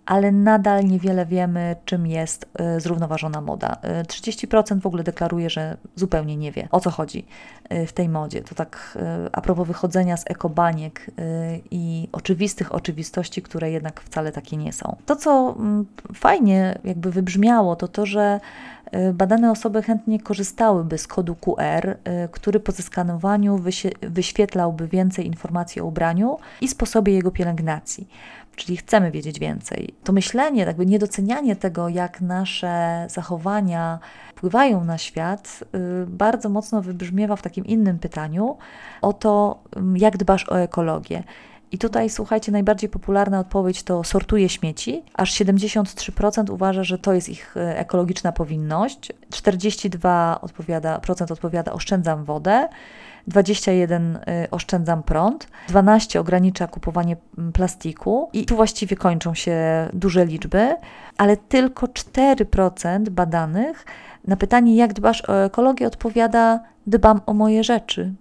ale 0.07 0.33
nadal 0.33 0.85
niewiele 0.85 1.27
wiemy, 1.27 1.77
czym 1.85 2.07
jest 2.07 2.47
y, 2.77 2.81
zrównoważona 2.81 3.41
moda. 3.41 3.77
30% 4.07 4.77
y, 4.77 4.81
w 4.81 4.87
ogóle 4.87 5.03
deklaruje, 5.03 5.51
że 5.51 5.77
zupełnie 5.97 6.37
nie 6.37 6.53
wie, 6.53 6.69
o 6.71 6.81
co 6.81 6.91
chodzi 6.91 7.27
y, 7.73 7.87
w 7.87 7.93
tej 7.93 8.09
modzie. 8.09 8.43
To 8.43 8.55
tak 8.55 8.99
a 9.33 9.41
propos 9.41 9.67
wychodzenia 9.67 10.17
z 10.17 10.25
ekobaniek 10.27 11.11
i 11.71 12.09
oczywistych 12.13 12.75
oczywistości, 12.75 13.43
które 13.43 13.71
jednak 13.71 14.01
wcale 14.01 14.33
takie 14.33 14.57
nie 14.57 14.73
są. 14.73 14.97
To, 15.07 15.17
co 15.17 15.55
mm, 15.59 15.87
fajnie 16.15 16.79
jakby 16.85 17.11
wybrzmiało, 17.11 17.77
to 17.77 17.89
to, 17.89 18.07
że 18.07 18.41
badane 19.15 19.51
osoby 19.51 19.83
chętnie 19.83 20.21
korzystałyby 20.21 20.99
z 20.99 21.07
kodu 21.07 21.35
QR, 21.35 21.97
który 22.31 22.61
po 22.61 22.73
zeskanowaniu 22.73 23.61
wyświetlałby 24.03 24.89
więcej 24.89 25.27
informacji 25.27 25.83
o 25.83 25.85
ubraniu 25.85 26.39
i 26.61 26.69
sposobie 26.69 27.13
jego 27.13 27.31
pielęgnacji 27.31 28.09
czyli 28.57 28.77
chcemy 28.77 29.11
wiedzieć 29.11 29.39
więcej. 29.39 29.95
To 30.05 30.13
myślenie, 30.13 30.63
jakby 30.63 30.87
niedocenianie 30.87 31.57
tego, 31.57 31.89
jak 31.89 32.21
nasze 32.21 33.07
zachowania 33.11 33.99
wpływają 34.37 34.85
na 34.85 34.99
świat, 34.99 35.65
y, 35.75 36.07
bardzo 36.07 36.49
mocno 36.49 36.83
wybrzmiewa 36.83 37.37
w 37.37 37.43
takim 37.43 37.65
innym 37.65 37.99
pytaniu 37.99 38.57
o 39.03 39.13
to, 39.13 39.63
mm, 39.77 39.97
jak 39.97 40.17
dbasz 40.17 40.49
o 40.49 40.61
ekologię. 40.61 41.23
I 41.73 41.79
tutaj 41.79 42.11
słuchajcie, 42.11 42.53
najbardziej 42.53 42.91
popularna 42.91 43.41
odpowiedź 43.41 43.83
to 43.83 44.05
sortuje 44.05 44.49
śmieci. 44.49 45.03
Aż 45.15 45.33
73% 45.33 46.51
uważa, 46.51 46.85
że 46.85 46.99
to 46.99 47.13
jest 47.13 47.29
ich 47.29 47.57
y, 47.57 47.61
ekologiczna 47.61 48.33
powinność. 48.33 49.13
42% 49.31 50.39
odpowiada, 50.43 51.01
procent 51.01 51.31
odpowiada 51.31 51.73
oszczędzam 51.73 52.25
wodę. 52.25 52.69
21 53.26 54.16
y, 54.16 54.50
oszczędzam 54.50 55.02
prąd, 55.02 55.49
12 55.69 56.21
ogranicza 56.21 56.66
kupowanie 56.66 57.16
mm, 57.38 57.52
plastiku 57.52 58.28
i 58.33 58.47
tu 58.47 58.57
właściwie 58.57 58.97
kończą 58.97 59.35
się 59.35 59.57
duże 59.93 60.26
liczby, 60.26 60.76
ale 61.16 61.37
tylko 61.37 61.87
4% 61.87 63.09
badanych 63.09 63.85
na 64.26 64.37
pytanie, 64.37 64.76
jak 64.76 64.93
dbasz 64.93 65.28
o 65.28 65.45
ekologię, 65.45 65.87
odpowiada: 65.87 66.61
dbam 66.87 67.21
o 67.26 67.35
moje 67.35 67.64
rzeczy. 67.64 68.12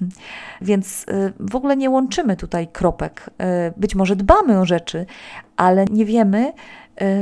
Więc 0.60 1.02
y, 1.02 1.32
w 1.40 1.56
ogóle 1.56 1.76
nie 1.76 1.90
łączymy 1.90 2.36
tutaj 2.36 2.68
kropek. 2.68 3.30
Y, 3.30 3.72
być 3.76 3.94
może 3.94 4.16
dbamy 4.16 4.60
o 4.60 4.64
rzeczy, 4.64 5.06
ale 5.56 5.84
nie 5.84 6.04
wiemy, 6.04 6.52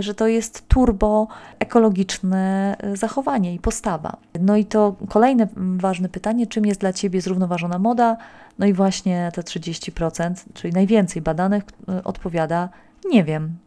że 0.00 0.14
to 0.14 0.26
jest 0.26 0.68
turbo 0.68 1.28
ekologiczne 1.59 2.76
y, 2.85 2.97
zachowanie 2.97 3.54
i 3.54 3.59
postawa. 3.59 4.16
No 4.40 4.56
i 4.56 4.64
to 4.64 4.95
kolejne 5.09 5.49
ważne 5.56 6.09
pytanie, 6.09 6.47
czym 6.47 6.66
jest 6.66 6.80
dla 6.80 6.92
Ciebie 6.92 7.21
zrównoważona 7.21 7.78
moda? 7.78 8.16
No 8.59 8.66
i 8.66 8.73
właśnie 8.73 9.30
te 9.35 9.42
30%, 9.42 10.35
czyli 10.54 10.73
najwięcej 10.73 11.23
badanych 11.23 11.62
y, 11.99 12.04
odpowiada 12.04 12.68
nie 13.11 13.25
wiem. 13.25 13.50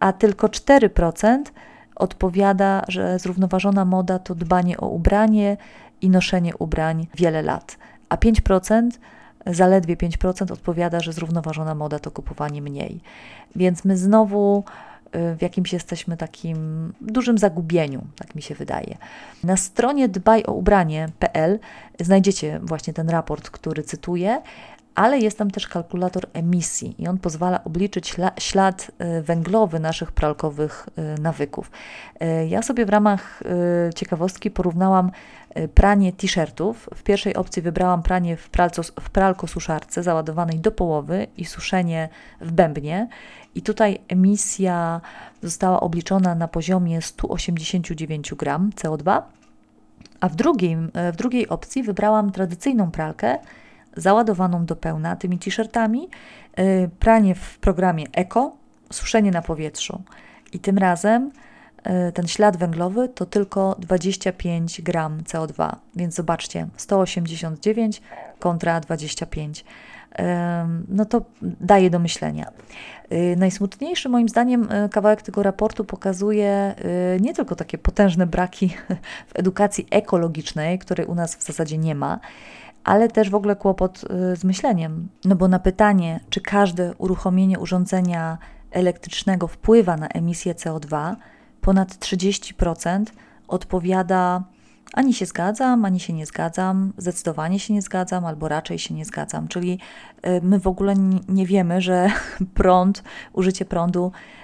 A 0.00 0.12
tylko 0.12 0.46
4% 0.46 1.42
odpowiada, 1.96 2.84
że 2.88 3.18
zrównoważona 3.18 3.84
moda 3.84 4.18
to 4.18 4.34
dbanie 4.34 4.76
o 4.76 4.88
ubranie 4.88 5.56
i 6.00 6.10
noszenie 6.10 6.56
ubrań 6.56 7.06
wiele 7.14 7.42
lat. 7.42 7.78
A 8.08 8.16
5% 8.16 8.90
zaledwie 9.46 9.96
5% 9.96 10.52
odpowiada, 10.52 11.00
że 11.00 11.12
zrównoważona 11.12 11.74
moda 11.74 11.98
to 11.98 12.10
kupowanie 12.10 12.62
mniej. 12.62 13.00
Więc 13.56 13.84
my 13.84 13.96
znowu 13.96 14.64
y, 15.06 15.36
w 15.36 15.42
jakimś 15.42 15.72
jesteśmy 15.72 16.16
takim 16.16 16.92
dużym 17.00 17.38
zagubieniu, 17.38 18.02
tak 18.16 18.34
mi 18.34 18.42
się 18.42 18.54
wydaje. 18.54 18.96
Na 19.44 19.56
stronie 19.56 20.08
dbajoubranie.pl 20.08 21.58
znajdziecie 22.00 22.60
właśnie 22.62 22.92
ten 22.92 23.10
raport, 23.10 23.50
który 23.50 23.82
cytuję, 23.82 24.42
ale 24.94 25.18
jest 25.18 25.38
tam 25.38 25.50
też 25.50 25.68
kalkulator 25.68 26.26
emisji 26.32 26.94
i 26.98 27.08
on 27.08 27.18
pozwala 27.18 27.64
obliczyć 27.64 28.16
ślad 28.38 28.90
y, 29.18 29.22
węglowy 29.22 29.80
naszych 29.80 30.12
pralkowych 30.12 30.88
y, 31.18 31.20
nawyków. 31.20 31.70
Ja 32.48 32.62
sobie 32.62 32.86
w 32.86 32.88
ramach 32.88 33.42
ciekawostki 33.94 34.50
porównałam 34.50 35.10
Y, 35.58 35.68
pranie 35.68 36.12
t-shirtów. 36.12 36.88
W 36.94 37.02
pierwszej 37.02 37.36
opcji 37.36 37.62
wybrałam 37.62 38.02
pranie 38.02 38.36
w, 38.36 38.50
pralco, 38.50 38.82
w 38.82 39.10
pralko-suszarce 39.10 40.02
załadowanej 40.02 40.58
do 40.58 40.72
połowy 40.72 41.26
i 41.36 41.44
suszenie 41.44 42.08
w 42.40 42.52
bębnie. 42.52 43.08
I 43.54 43.62
tutaj 43.62 43.98
emisja 44.08 45.00
została 45.42 45.80
obliczona 45.80 46.34
na 46.34 46.48
poziomie 46.48 47.02
189 47.02 48.34
gram 48.34 48.70
CO2. 48.76 49.22
A 50.20 50.28
w, 50.28 50.36
drugim, 50.36 50.90
y, 51.08 51.12
w 51.12 51.16
drugiej 51.16 51.48
opcji 51.48 51.82
wybrałam 51.82 52.32
tradycyjną 52.32 52.90
pralkę 52.90 53.38
załadowaną 53.96 54.66
do 54.66 54.76
pełna 54.76 55.16
tymi 55.16 55.38
t-shirtami, 55.38 56.08
y, 56.58 56.90
pranie 56.98 57.34
w 57.34 57.58
programie 57.58 58.04
Eco, 58.12 58.56
suszenie 58.92 59.30
na 59.30 59.42
powietrzu. 59.42 60.02
I 60.52 60.58
tym 60.58 60.78
razem 60.78 61.30
E, 61.84 62.12
ten 62.12 62.28
ślad 62.28 62.56
węglowy 62.56 63.08
to 63.08 63.26
tylko 63.26 63.76
25 63.78 64.82
gram 64.82 65.18
CO2, 65.18 65.76
więc 65.96 66.14
zobaczcie, 66.14 66.66
189 66.76 68.02
kontra 68.38 68.80
25. 68.80 69.64
No 70.88 71.04
to 71.04 71.22
daje 71.42 71.90
do 71.90 71.98
myślenia. 71.98 72.50
E, 73.10 73.36
najsmutniejszy 73.36 74.08
moim 74.08 74.28
zdaniem 74.28 74.68
kawałek 74.90 75.22
tego 75.22 75.42
raportu 75.42 75.84
pokazuje 75.84 76.74
nie 77.20 77.34
tylko 77.34 77.56
takie 77.56 77.78
potężne 77.78 78.26
braki 78.26 78.68
w 79.30 79.38
edukacji 79.38 79.86
ekologicznej, 79.90 80.78
której 80.78 81.06
u 81.06 81.14
nas 81.14 81.36
w 81.36 81.42
zasadzie 81.42 81.78
nie 81.78 81.94
ma, 81.94 82.20
ale 82.84 83.08
też 83.08 83.30
w 83.30 83.34
ogóle 83.34 83.56
kłopot 83.56 84.00
z 84.34 84.44
myśleniem. 84.44 85.08
No 85.24 85.36
bo 85.36 85.48
na 85.48 85.58
pytanie, 85.58 86.20
czy 86.30 86.40
każde 86.40 86.94
uruchomienie 86.98 87.58
urządzenia 87.58 88.38
elektrycznego 88.70 89.48
wpływa 89.48 89.96
na 89.96 90.08
emisję 90.08 90.54
CO2, 90.54 91.14
ponad 91.60 91.88
30% 91.88 93.04
odpowiada 93.48 94.42
ani 94.94 95.14
się 95.14 95.26
zgadzam, 95.26 95.84
ani 95.84 96.00
się 96.00 96.12
nie 96.12 96.26
zgadzam, 96.26 96.92
zdecydowanie 96.98 97.60
się 97.60 97.74
nie 97.74 97.82
zgadzam, 97.82 98.24
albo 98.24 98.48
raczej 98.48 98.78
się 98.78 98.94
nie 98.94 99.04
zgadzam. 99.04 99.48
Czyli 99.48 99.78
y, 100.26 100.40
my 100.42 100.60
w 100.60 100.66
ogóle 100.66 100.94
nie 101.28 101.46
wiemy, 101.46 101.80
że 101.80 102.10
prąd, 102.54 103.02
użycie 103.32 103.64
prądu 103.64 104.12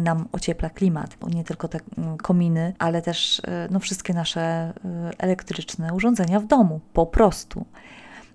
nam 0.00 0.28
ociepla 0.32 0.70
klimat. 0.70 1.16
Nie 1.34 1.44
tylko 1.44 1.68
te 1.68 1.78
mm, 1.98 2.16
kominy, 2.16 2.74
ale 2.78 3.02
też 3.02 3.38
y, 3.38 3.42
no, 3.70 3.80
wszystkie 3.80 4.14
nasze 4.14 4.72
elektryczne 5.18 5.94
urządzenia 5.94 6.40
w 6.40 6.46
domu, 6.46 6.80
po 6.92 7.06
prostu. 7.06 7.64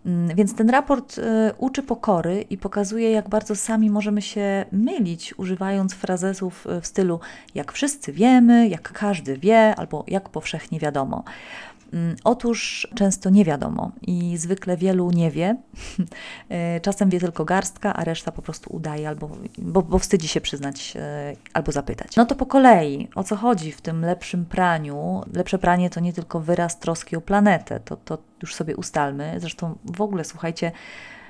Mm, 0.06 0.36
więc 0.36 0.56
ten 0.56 0.70
raport 0.70 1.18
y, 1.18 1.22
uczy 1.58 1.84
pokory 1.84 2.42
i 2.50 2.58
pokazuje, 2.58 3.12
jak 3.12 3.30
bardzo 3.30 3.56
sami 3.56 3.90
możemy 3.90 4.22
się 4.22 4.66
mylić, 4.72 5.34
używając 5.38 5.94
frazesów 5.94 6.68
y, 6.68 6.82
w 6.82 6.88
stylu 6.88 7.20
jak 7.56 7.72
wszyscy 7.72 8.14
wiemy, 8.14 8.68
jak 8.68 8.92
każdy 8.92 9.38
wie, 9.38 9.76
albo 9.76 10.04
jak 10.08 10.30
powszechnie 10.30 10.80
wiadomo. 10.80 11.24
Mm, 11.94 12.16
otóż 12.24 12.88
często 12.96 13.30
nie 13.30 13.46
wiadomo 13.46 13.92
i 14.02 14.38
zwykle 14.38 14.78
wielu 14.78 15.12
nie 15.12 15.32
wie. 15.32 15.56
E, 16.50 16.80
czasem 16.80 17.10
wie 17.10 17.20
tylko 17.20 17.46
garstka, 17.46 17.94
a 17.94 18.04
reszta 18.04 18.32
po 18.32 18.42
prostu 18.42 18.76
udaje 18.76 19.08
albo 19.10 19.30
bo, 19.58 19.82
bo 19.82 20.00
wstydzi 20.00 20.28
się 20.28 20.42
przyznać 20.42 20.94
e, 20.96 21.36
albo 21.54 21.72
zapytać. 21.72 22.16
No 22.16 22.26
to 22.26 22.36
po 22.36 22.46
kolei, 22.46 23.08
o 23.16 23.24
co 23.24 23.36
chodzi 23.36 23.72
w 23.72 23.82
tym 23.82 24.02
lepszym 24.02 24.46
praniu? 24.46 25.22
Lepsze 25.34 25.60
pranie 25.60 25.90
to 25.90 26.00
nie 26.00 26.14
tylko 26.14 26.40
wyraz 26.40 26.80
troski 26.80 27.16
o 27.16 27.22
planetę, 27.22 27.80
to, 27.80 27.98
to 27.98 28.18
już 28.42 28.56
sobie 28.56 28.76
ustalmy. 28.76 29.36
Zresztą 29.38 29.78
w 29.86 30.02
ogóle, 30.02 30.24
słuchajcie, 30.24 30.72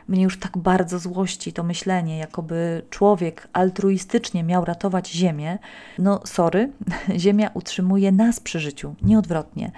mnie 0.07 0.23
już 0.23 0.39
tak 0.39 0.57
bardzo 0.57 0.99
złości 0.99 1.53
to 1.53 1.63
myślenie, 1.63 2.17
jakoby 2.17 2.81
człowiek 2.89 3.47
altruistycznie 3.53 4.43
miał 4.43 4.65
ratować 4.65 5.11
Ziemię. 5.11 5.57
No, 5.99 6.21
sorry, 6.25 6.71
Ziemia 7.17 7.51
utrzymuje 7.53 8.11
nas 8.11 8.39
przy 8.39 8.59
życiu, 8.59 8.95
nie 9.01 9.19
odwrotnie. 9.19 9.71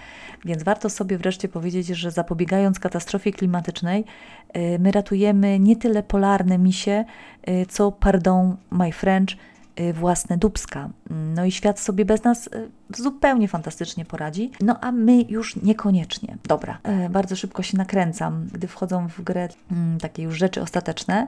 Więc 0.46 0.64
warto 0.64 0.90
sobie 0.90 1.18
wreszcie 1.18 1.48
powiedzieć, 1.50 1.88
że 1.88 2.12
zapobiegając 2.12 2.80
katastrofie 2.80 3.32
klimatycznej, 3.32 4.06
y, 4.58 4.80
my 4.80 4.92
ratujemy 4.92 5.60
nie 5.60 5.76
tyle 5.76 6.04
polarne 6.04 6.58
misie, 6.58 7.06
y, 7.50 7.66
co, 7.66 7.92
pardon, 7.92 8.58
my 8.72 8.92
French, 8.92 9.36
własne 9.94 10.38
dubska. 10.38 10.90
No 11.10 11.46
i 11.46 11.52
świat 11.52 11.80
sobie 11.80 12.06
bez 12.06 12.24
nas 12.24 12.48
y, 12.48 12.72
zupełnie 12.98 13.48
fantastycznie 13.48 14.06
poradzi, 14.06 14.52
no 14.62 14.80
a 14.82 14.92
my 14.92 15.22
już 15.22 15.56
niekoniecznie. 15.56 16.38
Dobra, 16.48 16.80
y, 17.06 17.10
bardzo 17.10 17.36
szybko 17.36 17.64
się 17.64 17.78
nakręcam, 17.78 18.48
gdy 18.54 18.68
wchodzą 18.68 19.08
w 19.08 19.22
grę 19.22 19.50
mm, 19.72 20.00
takie 20.00 20.24
już 20.24 20.38
rzeczy 20.38 20.62
ostateczne. 20.62 21.28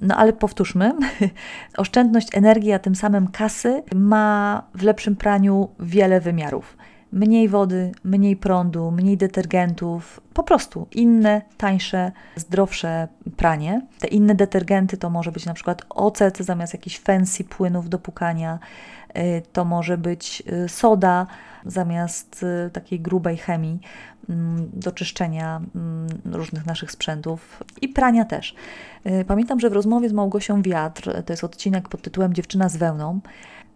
No 0.00 0.16
ale 0.16 0.32
powtórzmy, 0.32 0.92
oszczędność 1.76 2.28
energii, 2.32 2.72
a 2.72 2.78
tym 2.78 2.94
samym 2.94 3.28
kasy 3.28 3.82
ma 3.94 4.62
w 4.74 4.82
lepszym 4.82 5.16
praniu 5.16 5.68
wiele 5.80 6.20
wymiarów 6.20 6.76
mniej 7.16 7.48
wody, 7.48 7.92
mniej 8.04 8.36
prądu, 8.36 8.90
mniej 8.90 9.16
detergentów, 9.16 10.20
po 10.34 10.42
prostu 10.42 10.86
inne, 10.92 11.42
tańsze, 11.56 12.12
zdrowsze 12.36 13.08
pranie. 13.36 13.82
Te 14.00 14.08
inne 14.08 14.34
detergenty 14.34 14.96
to 14.96 15.10
może 15.10 15.32
być 15.32 15.46
na 15.46 15.54
przykład 15.54 15.82
ocet 15.90 16.38
zamiast 16.38 16.72
jakichś 16.72 16.98
fancy 16.98 17.44
płynów 17.44 17.88
do 17.88 17.98
pukania, 17.98 18.58
y, 19.16 19.42
to 19.52 19.64
może 19.64 19.98
być 19.98 20.42
y, 20.64 20.68
soda 20.68 21.26
zamiast 21.66 22.42
y, 22.66 22.70
takiej 22.70 23.00
grubej 23.00 23.36
chemii 23.36 23.80
mm, 24.28 24.70
do 24.72 24.92
czyszczenia 24.92 25.60
mm, 25.74 26.06
różnych 26.24 26.66
naszych 26.66 26.90
sprzętów 26.90 27.62
i 27.82 27.88
prania 27.88 28.24
też. 28.24 28.54
Pamiętam, 29.26 29.60
że 29.60 29.70
w 29.70 29.72
rozmowie 29.72 30.08
z 30.08 30.12
Małgosią 30.12 30.62
Wiatr, 30.62 31.22
to 31.24 31.32
jest 31.32 31.44
odcinek 31.44 31.88
pod 31.88 32.02
tytułem 32.02 32.34
Dziewczyna 32.34 32.68
z 32.68 32.76
wełną, 32.76 33.20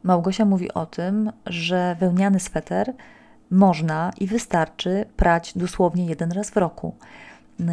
Małgosia 0.02 0.44
mówi 0.44 0.74
o 0.74 0.86
tym, 0.86 1.32
że 1.46 1.96
wełniany 2.00 2.40
sweter 2.40 2.94
można 3.50 4.12
i 4.20 4.26
wystarczy 4.26 5.04
prać 5.16 5.52
dosłownie 5.56 6.06
jeden 6.06 6.32
raz 6.32 6.50
w 6.50 6.56
roku. 6.56 6.94
Yy, 7.58 7.66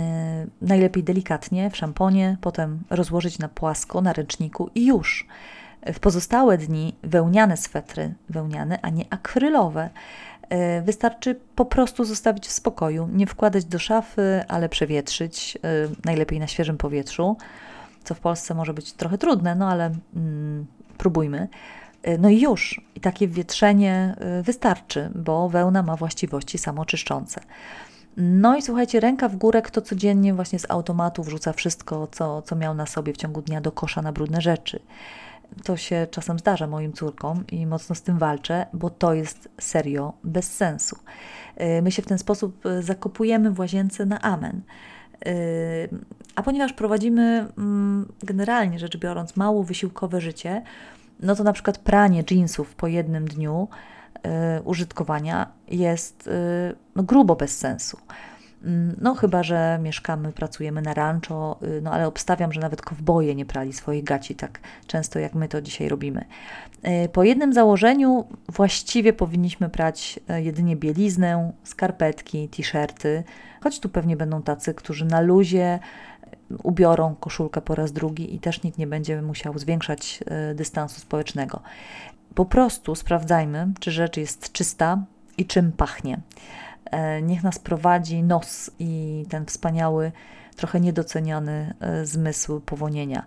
najlepiej 0.62 1.04
delikatnie 1.04 1.70
w 1.70 1.78
szamponie, 1.78 2.38
potem 2.42 2.80
rozłożyć 2.90 3.40
na 3.40 3.48
płasko 3.48 4.02
na 4.02 4.14
ręczniku 4.14 4.70
i 4.76 4.86
już. 4.86 5.28
W 5.94 6.00
pozostałe 6.00 6.58
dni 6.58 6.96
wełniane 7.04 7.58
swetry, 7.58 8.14
wełniane, 8.30 8.80
a 8.82 8.90
nie 8.90 9.06
akrylowe. 9.10 9.90
Yy, 10.50 10.58
wystarczy 10.82 11.40
po 11.56 11.66
prostu 11.66 12.06
zostawić 12.06 12.48
w 12.48 12.52
spokoju, 12.52 13.10
nie 13.14 13.28
wkładać 13.28 13.66
do 13.66 13.80
szafy, 13.80 14.44
ale 14.48 14.70
przewietrzyć, 14.70 15.56
yy, 15.56 15.62
najlepiej 16.06 16.40
na 16.40 16.48
świeżym 16.48 16.78
powietrzu, 16.78 17.38
co 18.04 18.16
w 18.16 18.20
Polsce 18.20 18.54
może 18.54 18.74
być 18.74 18.94
trochę 18.94 19.18
trudne, 19.18 19.56
no 19.56 19.70
ale 19.70 19.92
mm, 20.16 20.66
próbujmy. 20.98 21.48
Y, 22.08 22.18
no 22.18 22.30
i 22.30 22.42
już, 22.42 22.82
i 22.96 23.00
takie 23.00 23.28
wietrzenie 23.28 24.16
y, 24.40 24.44
wystarczy, 24.44 25.10
bo 25.16 25.50
wełna 25.50 25.84
ma 25.84 25.96
właściwości 25.96 26.58
samoczyszczące. 26.58 27.42
No 28.18 28.58
i 28.58 28.62
słuchajcie, 28.62 29.00
ręka 29.00 29.30
w 29.30 29.36
górę, 29.36 29.62
kto 29.62 29.82
codziennie 29.82 30.34
właśnie 30.34 30.60
z 30.60 30.72
automatu 30.72 31.24
wrzuca 31.24 31.54
wszystko, 31.54 32.08
co, 32.08 32.42
co 32.42 32.56
miał 32.56 32.76
na 32.76 32.86
sobie 32.86 33.14
w 33.14 33.18
ciągu 33.18 33.42
dnia 33.42 33.62
do 33.62 33.72
kosza 33.72 34.02
na 34.02 34.12
brudne 34.12 34.42
rzeczy. 34.42 34.80
To 35.64 35.78
się 35.78 36.08
czasem 36.12 36.40
zdarza 36.40 36.68
moim 36.68 36.94
córkom 36.94 37.44
i 37.48 37.66
mocno 37.66 37.96
z 37.96 38.02
tym 38.02 38.18
walczę, 38.18 38.66
bo 38.74 38.90
to 38.90 39.14
jest 39.14 39.50
serio 39.60 40.14
bez 40.24 40.56
sensu. 40.56 40.98
Y, 41.62 41.82
my 41.82 41.92
się 41.92 42.02
w 42.02 42.06
ten 42.06 42.18
sposób 42.18 42.64
zakopujemy 42.80 43.52
w 43.52 43.60
łazience 43.60 44.06
na 44.06 44.22
amen. 44.22 44.62
A 46.36 46.44
ponieważ 46.44 46.74
prowadzimy 46.74 47.48
mm, 47.58 48.08
generalnie 48.24 48.80
rzecz 48.80 48.98
biorąc 48.98 49.36
mało 49.36 49.64
wysiłkowe 49.64 50.22
życie, 50.22 50.62
no 51.20 51.36
to 51.36 51.44
na 51.44 51.54
przykład 51.54 51.78
pranie 51.78 52.24
jeansów 52.32 52.76
po 52.76 52.88
jednym 52.88 53.28
dniu 53.28 53.68
y, 54.58 54.62
użytkowania 54.64 55.52
jest 55.68 56.28
y, 56.28 56.32
no, 56.96 57.04
grubo 57.04 57.36
bez 57.36 57.58
sensu. 57.58 57.98
Mm, 58.64 58.96
no, 59.02 59.16
chyba, 59.16 59.44
że 59.44 59.80
mieszkamy, 59.82 60.32
pracujemy 60.32 60.82
na 60.82 60.94
rancho, 60.94 61.60
y, 61.64 61.82
no 61.82 61.92
ale 61.92 62.08
obstawiam, 62.08 62.54
że 62.54 62.62
nawet 62.62 62.82
kowboje 62.82 63.36
nie 63.36 63.46
prali 63.46 63.74
swoich 63.74 64.04
gaci 64.04 64.36
tak 64.36 64.60
często, 64.88 65.20
jak 65.20 65.34
my 65.34 65.48
to 65.48 65.62
dzisiaj 65.62 65.90
robimy. 65.90 66.26
Po 67.14 67.24
jednym 67.24 67.54
założeniu 67.54 68.26
właściwie 68.50 69.14
powinniśmy 69.14 69.70
prać 69.70 70.20
jedynie 70.36 70.76
bieliznę, 70.76 71.52
skarpetki, 71.64 72.50
t-shirty, 72.50 73.24
choć 73.64 73.80
tu 73.80 73.90
pewnie 73.90 74.18
będą 74.18 74.42
tacy, 74.42 74.74
którzy 74.74 75.06
na 75.06 75.22
luzie 75.22 75.80
ubiorą 76.64 77.16
koszulkę 77.16 77.62
po 77.62 77.76
raz 77.76 77.92
drugi 77.92 78.36
i 78.36 78.40
też 78.40 78.64
nikt 78.64 78.78
nie 78.78 78.88
będzie 78.88 79.22
musiał 79.22 79.60
zwiększać 79.60 80.20
e, 80.26 80.56
dystansu 80.56 81.02
społecznego. 81.02 81.62
Po 82.36 82.46
prostu 82.46 82.96
sprawdzajmy, 82.96 83.68
czy 83.80 83.92
rzecz 83.92 84.18
jest 84.18 84.52
czysta 84.52 85.04
i 85.38 85.46
czym 85.46 85.72
pachnie. 85.72 86.20
E, 86.86 87.22
niech 87.22 87.44
nas 87.44 87.60
prowadzi 87.60 88.24
nos 88.24 88.72
i 88.80 89.26
ten 89.30 89.46
wspaniały, 89.46 90.12
trochę 90.56 90.80
niedoceniany 90.80 91.74
e, 91.80 92.06
zmysł 92.06 92.60
powonienia. 92.60 93.26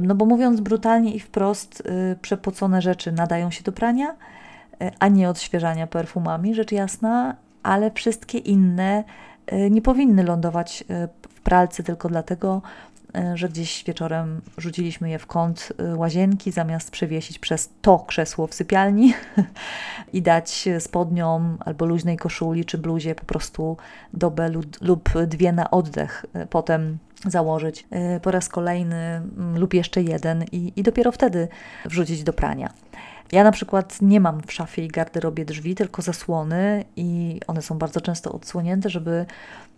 No 0.00 0.14
bo 0.14 0.24
mówiąc 0.24 0.60
brutalnie 0.60 1.14
i 1.14 1.20
wprost, 1.20 1.82
przepocone 2.22 2.82
rzeczy 2.82 3.12
nadają 3.12 3.50
się 3.50 3.62
do 3.62 3.72
prania, 3.72 4.16
a 4.98 5.08
nie 5.08 5.28
odświeżania 5.28 5.86
perfumami, 5.86 6.54
rzecz 6.54 6.72
jasna, 6.72 7.36
ale 7.62 7.90
wszystkie 7.90 8.38
inne 8.38 9.04
nie 9.70 9.82
powinny 9.82 10.22
lądować 10.24 10.84
w 11.40 11.42
pralce 11.42 11.82
tylko 11.82 12.08
dlatego, 12.08 12.62
e, 13.14 13.36
że 13.36 13.48
gdzieś 13.48 13.84
wieczorem 13.84 14.40
rzuciliśmy 14.58 15.10
je 15.10 15.18
w 15.18 15.26
kąt 15.26 15.72
e, 15.78 15.96
łazienki, 15.96 16.52
zamiast 16.52 16.90
przewiesić 16.90 17.38
przez 17.38 17.70
to 17.82 17.98
krzesło 17.98 18.46
w 18.46 18.54
sypialni 18.54 19.14
i 20.12 20.22
dać 20.22 20.68
spodniom 20.78 21.58
albo 21.60 21.86
luźnej 21.86 22.16
koszuli 22.16 22.64
czy 22.64 22.78
bluzie 22.78 23.14
po 23.14 23.24
prostu 23.24 23.76
dobę 24.12 24.48
lub, 24.48 24.66
lub 24.80 25.10
dwie 25.26 25.52
na 25.52 25.70
oddech. 25.70 26.26
E, 26.32 26.46
potem 26.46 26.98
założyć 27.26 27.86
po 28.22 28.30
raz 28.30 28.48
kolejny 28.48 28.96
mm, 28.96 29.58
lub 29.58 29.74
jeszcze 29.74 30.02
jeden 30.02 30.44
i, 30.52 30.72
i 30.76 30.82
dopiero 30.82 31.12
wtedy 31.12 31.48
wrzucić 31.84 32.22
do 32.22 32.32
prania. 32.32 32.70
Ja 33.32 33.44
na 33.44 33.52
przykład 33.52 34.02
nie 34.02 34.20
mam 34.20 34.42
w 34.46 34.52
szafie 34.52 34.84
i 34.84 34.88
garderobie 34.88 35.44
drzwi, 35.44 35.74
tylko 35.74 36.02
zasłony 36.02 36.84
i 36.96 37.40
one 37.46 37.62
są 37.62 37.78
bardzo 37.78 38.00
często 38.00 38.32
odsłonięte, 38.32 38.90
żeby 38.90 39.26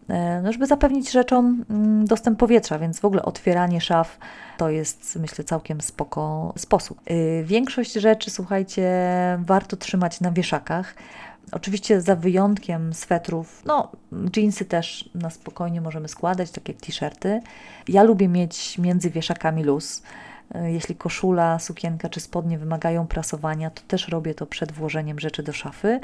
E, 0.08 0.40
no 0.42 0.52
żeby 0.52 0.66
zapewnić 0.66 1.10
rzeczom 1.10 1.64
mm, 1.70 2.06
dostęp 2.06 2.38
powietrza, 2.38 2.78
więc 2.78 3.00
w 3.00 3.04
ogóle 3.04 3.22
otwieranie 3.22 3.80
szaf 3.80 4.18
to 4.58 4.70
jest, 4.70 5.16
myślę, 5.16 5.44
całkiem 5.44 5.80
spoko 5.80 6.52
sposób. 6.56 7.00
E, 7.06 7.42
większość 7.42 7.92
rzeczy, 7.92 8.30
słuchajcie, 8.30 8.90
warto 9.38 9.76
trzymać 9.76 10.20
na 10.20 10.32
wieszakach. 10.32 10.94
Oczywiście 11.52 12.00
za 12.00 12.16
wyjątkiem 12.16 12.94
swetrów, 12.94 13.62
no 13.66 13.92
jeansy 14.36 14.64
też 14.64 15.10
na 15.14 15.30
spokojnie 15.30 15.80
możemy 15.80 16.08
składać, 16.08 16.50
tak 16.50 16.68
jak 16.68 16.76
t-shirty. 16.76 17.40
Ja 17.88 18.02
lubię 18.02 18.28
mieć 18.28 18.78
między 18.78 19.10
wieszakami 19.10 19.64
luz. 19.64 20.02
E, 20.54 20.72
jeśli 20.72 20.96
koszula, 20.96 21.58
sukienka 21.58 22.08
czy 22.08 22.20
spodnie 22.20 22.58
wymagają 22.58 23.06
prasowania, 23.06 23.70
to 23.70 23.82
też 23.88 24.08
robię 24.08 24.34
to 24.34 24.46
przed 24.46 24.72
włożeniem 24.72 25.20
rzeczy 25.20 25.42
do 25.42 25.52
szafy 25.52 26.00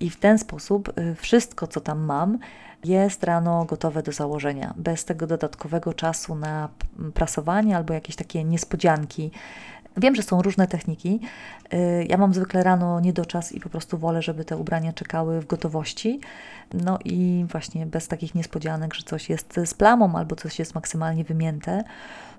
i 0.00 0.10
w 0.10 0.16
ten 0.16 0.38
sposób 0.38 0.92
wszystko, 1.16 1.66
co 1.66 1.80
tam 1.80 2.00
mam, 2.00 2.38
jest 2.84 3.24
rano 3.24 3.64
gotowe 3.64 4.02
do 4.02 4.12
założenia, 4.12 4.74
bez 4.76 5.04
tego 5.04 5.26
dodatkowego 5.26 5.94
czasu 5.94 6.34
na 6.34 6.68
prasowanie 7.14 7.76
albo 7.76 7.94
jakieś 7.94 8.16
takie 8.16 8.44
niespodzianki. 8.44 9.30
Wiem, 9.96 10.14
że 10.14 10.22
są 10.22 10.42
różne 10.42 10.66
techniki. 10.66 11.20
Y, 11.74 12.06
ja 12.08 12.16
mam 12.16 12.34
zwykle 12.34 12.62
rano 12.62 13.00
niedoczas 13.00 13.52
i 13.52 13.60
po 13.60 13.68
prostu 13.68 13.98
wolę, 13.98 14.22
żeby 14.22 14.44
te 14.44 14.56
ubrania 14.56 14.92
czekały 14.92 15.40
w 15.40 15.46
gotowości. 15.46 16.20
No 16.74 16.98
i 17.04 17.46
właśnie 17.50 17.86
bez 17.86 18.08
takich 18.08 18.34
niespodzianek, 18.34 18.94
że 18.94 19.02
coś 19.02 19.30
jest 19.30 19.60
z 19.64 19.74
plamą 19.74 20.16
albo 20.16 20.36
coś 20.36 20.58
jest 20.58 20.74
maksymalnie 20.74 21.24
wymięte. 21.24 21.84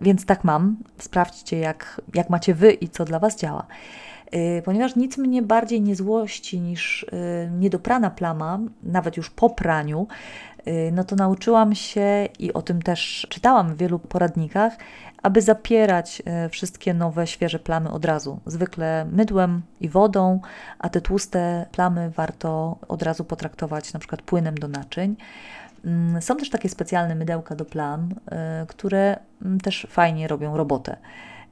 Więc 0.02 0.26
tak 0.26 0.44
mam. 0.44 0.78
Sprawdźcie, 0.98 1.60
jak, 1.60 2.02
jak 2.14 2.30
macie 2.30 2.54
Wy 2.54 2.72
i 2.72 2.90
co 2.90 3.06
dla 3.06 3.20
Was 3.20 3.38
działa. 3.38 3.68
Ponieważ 4.66 4.96
nic 4.96 5.18
mnie 5.18 5.42
bardziej 5.42 5.82
nie 5.82 5.96
złości 5.96 6.62
niż 6.62 7.06
niedoprana 7.60 8.10
plama, 8.10 8.60
nawet 8.84 9.18
już 9.18 9.30
po 9.30 9.50
praniu, 9.50 10.08
no 10.92 11.04
to 11.04 11.16
nauczyłam 11.16 11.76
się 11.76 12.28
i 12.40 12.54
o 12.54 12.62
tym 12.62 12.82
też 12.82 13.28
czytałam 13.30 13.74
w 13.74 13.78
wielu 13.78 14.00
poradnikach, 14.00 14.78
aby 15.24 15.42
zapierać 15.42 16.22
wszystkie 16.50 16.94
nowe, 16.94 17.28
świeże 17.28 17.60
plamy 17.60 17.92
od 17.92 18.06
razu. 18.06 18.40
Zwykle 18.46 19.06
mydłem 19.12 19.62
i 19.82 19.90
wodą, 19.90 20.40
a 20.80 20.90
te 20.90 21.02
tłuste 21.02 21.66
plamy 21.72 22.10
warto 22.10 22.78
od 22.88 23.04
razu 23.04 23.24
potraktować 23.24 23.94
na 23.94 24.00
przykład 24.00 24.22
płynem 24.22 24.56
do 24.56 24.68
naczyń. 24.68 25.16
Mm, 25.86 26.22
są 26.22 26.38
też 26.38 26.50
takie 26.50 26.70
specjalne 26.70 27.16
mydełka 27.16 27.56
do 27.56 27.66
plam, 27.66 28.10
które 28.68 29.20
mm, 29.42 29.60
też 29.60 29.88
fajnie 29.90 30.28
robią 30.28 30.58
robotę. 30.58 30.98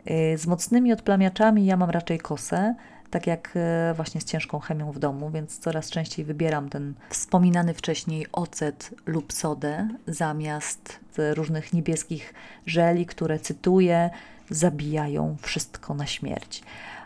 E, 0.05 0.37
z 0.37 0.47
mocnymi 0.47 0.93
odplamiaczami 0.93 1.65
ja 1.65 1.77
mam 1.77 1.89
raczej 1.89 2.19
kosę, 2.19 2.75
tak 3.09 3.27
jak 3.27 3.53
e, 3.55 3.93
właśnie 3.93 4.21
z 4.21 4.25
ciężką 4.25 4.59
chemią 4.59 4.91
w 4.91 4.99
domu, 4.99 5.29
więc 5.29 5.59
coraz 5.59 5.89
częściej 5.89 6.25
wybieram 6.25 6.69
ten 6.69 6.93
wspominany 7.09 7.73
wcześniej 7.73 8.25
ocet 8.31 8.93
lub 9.05 9.33
sodę 9.33 9.87
zamiast 10.07 10.99
różnych 11.17 11.73
niebieskich 11.73 12.33
żeli, 12.67 13.05
które 13.05 13.39
cytuję, 13.39 14.09
zabijają 14.49 15.35
wszystko 15.41 15.93
na 15.93 16.05
śmierć. 16.05 16.63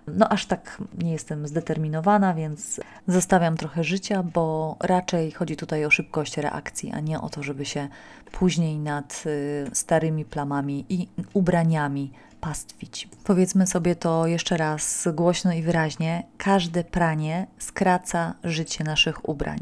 No, 0.08 0.30
aż 0.30 0.46
tak 0.46 0.82
nie 0.98 1.12
jestem 1.12 1.48
zdeterminowana, 1.48 2.34
więc 2.34 2.82
zostawiam 3.08 3.58
trochę 3.58 3.84
życia, 3.84 4.24
bo 4.24 4.76
raczej 4.80 5.32
chodzi 5.32 5.56
tutaj 5.56 5.86
o 5.86 5.90
szybkość 5.90 6.38
reakcji, 6.38 6.92
a 6.92 7.00
nie 7.00 7.22
o 7.22 7.30
to, 7.30 7.44
żeby 7.44 7.66
się 7.66 7.88
później 8.32 8.80
nad 8.80 9.24
y, 9.26 9.70
starymi 9.74 10.26
plamami 10.26 10.86
i 10.90 11.08
ubraniami 11.34 12.12
pastwić. 12.42 13.10
Powiedzmy 13.24 13.68
sobie 13.68 13.96
to 13.96 14.28
jeszcze 14.28 14.58
raz 14.58 15.08
głośno 15.14 15.54
i 15.54 15.62
wyraźnie: 15.62 16.24
każde 16.38 16.84
pranie 16.84 17.48
skraca 17.60 18.34
życie 18.44 18.84
naszych 18.84 19.30
ubrań. 19.30 19.60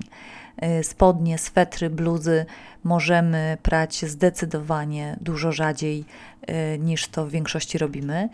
Y, 0.64 0.84
spodnie, 0.84 1.38
swetry, 1.38 1.90
bluzy 1.90 2.46
możemy 2.84 3.58
prać 3.64 4.06
zdecydowanie 4.06 5.18
dużo 5.22 5.52
rzadziej 5.52 6.06
y, 6.50 6.80
niż 6.80 7.08
to 7.08 7.26
w 7.26 7.32
większości 7.32 7.78
robimy. 7.78 8.30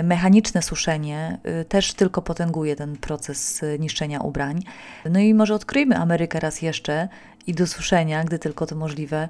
Y, 0.00 0.02
mechaniczne 0.02 0.62
suszenie 0.62 1.38
też 1.68 1.94
tylko 1.94 2.22
potęguje 2.22 2.76
ten 2.76 2.96
proces 2.96 3.64
niszczenia 3.78 4.20
ubrań. 4.20 4.62
No 5.10 5.20
i 5.20 5.34
może 5.34 5.54
odkryjmy 5.54 5.96
Amerykę 5.96 6.40
raz 6.40 6.62
jeszcze 6.62 7.08
i 7.46 7.54
do 7.54 7.66
suszenia, 7.66 8.24
gdy 8.24 8.38
tylko 8.38 8.66
to 8.66 8.76
możliwe, 8.76 9.28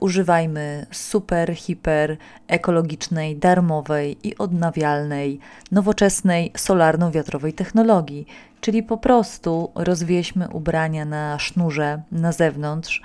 używajmy 0.00 0.86
super, 0.90 1.54
hiper, 1.54 2.16
ekologicznej, 2.48 3.36
darmowej 3.36 4.28
i 4.28 4.38
odnawialnej, 4.38 5.38
nowoczesnej, 5.70 6.52
solarno-wiatrowej 6.56 7.52
technologii. 7.52 8.26
Czyli 8.62 8.82
po 8.82 8.96
prostu 8.96 9.72
rozwieźmy 9.74 10.48
ubrania 10.48 11.04
na 11.04 11.38
sznurze 11.38 12.02
na 12.12 12.32
zewnątrz, 12.32 13.02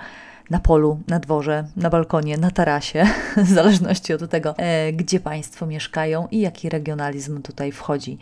na 0.50 0.60
polu, 0.60 1.00
na 1.08 1.20
dworze, 1.20 1.68
na 1.76 1.90
balkonie, 1.90 2.38
na 2.38 2.52
tarasie, 2.52 3.06
w 3.38 3.48
zależności 3.48 4.14
od 4.14 4.30
tego, 4.30 4.56
e, 4.58 4.94
gdzie 4.94 5.20
Państwo 5.20 5.66
mieszkają 5.66 6.28
i 6.32 6.40
jaki 6.40 6.70
regionalizm 6.70 7.42
tutaj 7.42 7.72
wchodzi. 7.72 8.18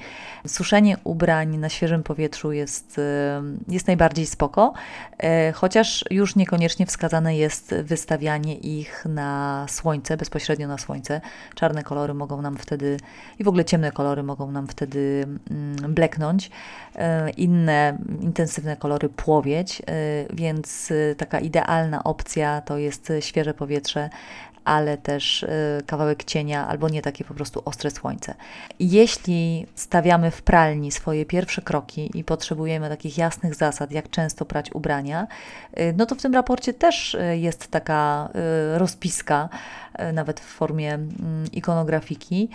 Suszenie 0.47 0.97
ubrań 1.03 1.57
na 1.57 1.69
świeżym 1.69 2.03
powietrzu 2.03 2.51
jest, 2.51 2.99
e, 2.99 3.41
jest 3.67 3.87
najbardziej 3.87 4.25
spoko, 4.25 4.73
e, 5.17 5.51
chociaż 5.51 6.05
już 6.11 6.35
niekoniecznie 6.35 6.85
wskazane 6.85 7.37
jest 7.37 7.75
wystawianie 7.83 8.55
ich 8.55 9.05
na 9.09 9.65
słońce, 9.69 10.17
bezpośrednio 10.17 10.67
na 10.67 10.77
słońce. 10.77 11.21
Czarne 11.55 11.83
kolory 11.83 12.13
mogą 12.13 12.41
nam 12.41 12.57
wtedy 12.57 12.97
i 13.39 13.43
w 13.43 13.47
ogóle 13.47 13.65
ciemne 13.65 13.91
kolory 13.91 14.23
mogą 14.23 14.51
nam 14.51 14.67
wtedy 14.67 15.27
mm, 15.51 15.93
bleknąć, 15.93 16.51
inne 17.37 17.97
intensywne 18.21 18.77
kolory 18.77 19.09
płowieć, 19.09 19.81
więc 20.33 20.93
taka 21.17 21.39
idealna 21.39 22.03
opcja 22.03 22.14
opcja 22.15 22.61
to 22.61 22.77
jest 22.77 23.13
świeże 23.19 23.53
powietrze, 23.53 24.09
ale 24.65 24.97
też 24.97 25.43
y, 25.43 25.47
kawałek 25.87 26.23
cienia 26.23 26.67
albo 26.67 26.89
nie 26.89 27.01
takie 27.01 27.23
po 27.23 27.33
prostu 27.33 27.61
ostre 27.65 27.91
słońce. 27.91 28.35
Jeśli 28.79 29.65
stawiamy 29.75 30.31
w 30.31 30.41
pralni 30.41 30.91
swoje 30.91 31.25
pierwsze 31.25 31.61
kroki 31.61 32.11
i 32.13 32.23
potrzebujemy 32.23 32.89
takich 32.89 33.17
jasnych 33.17 33.55
zasad, 33.55 33.91
jak 33.91 34.09
często 34.09 34.45
prać 34.45 34.71
ubrania, 34.71 35.27
y, 35.79 35.93
no 35.97 36.05
to 36.05 36.15
w 36.15 36.21
tym 36.21 36.33
raporcie 36.33 36.73
też 36.73 37.13
y, 37.13 37.37
jest 37.37 37.67
taka 37.71 38.29
rozpiska, 38.73 39.49
nawet 40.13 40.39
w 40.39 40.43
formie 40.43 40.93
mm, 40.93 41.45
ikonografiki. 41.51 42.49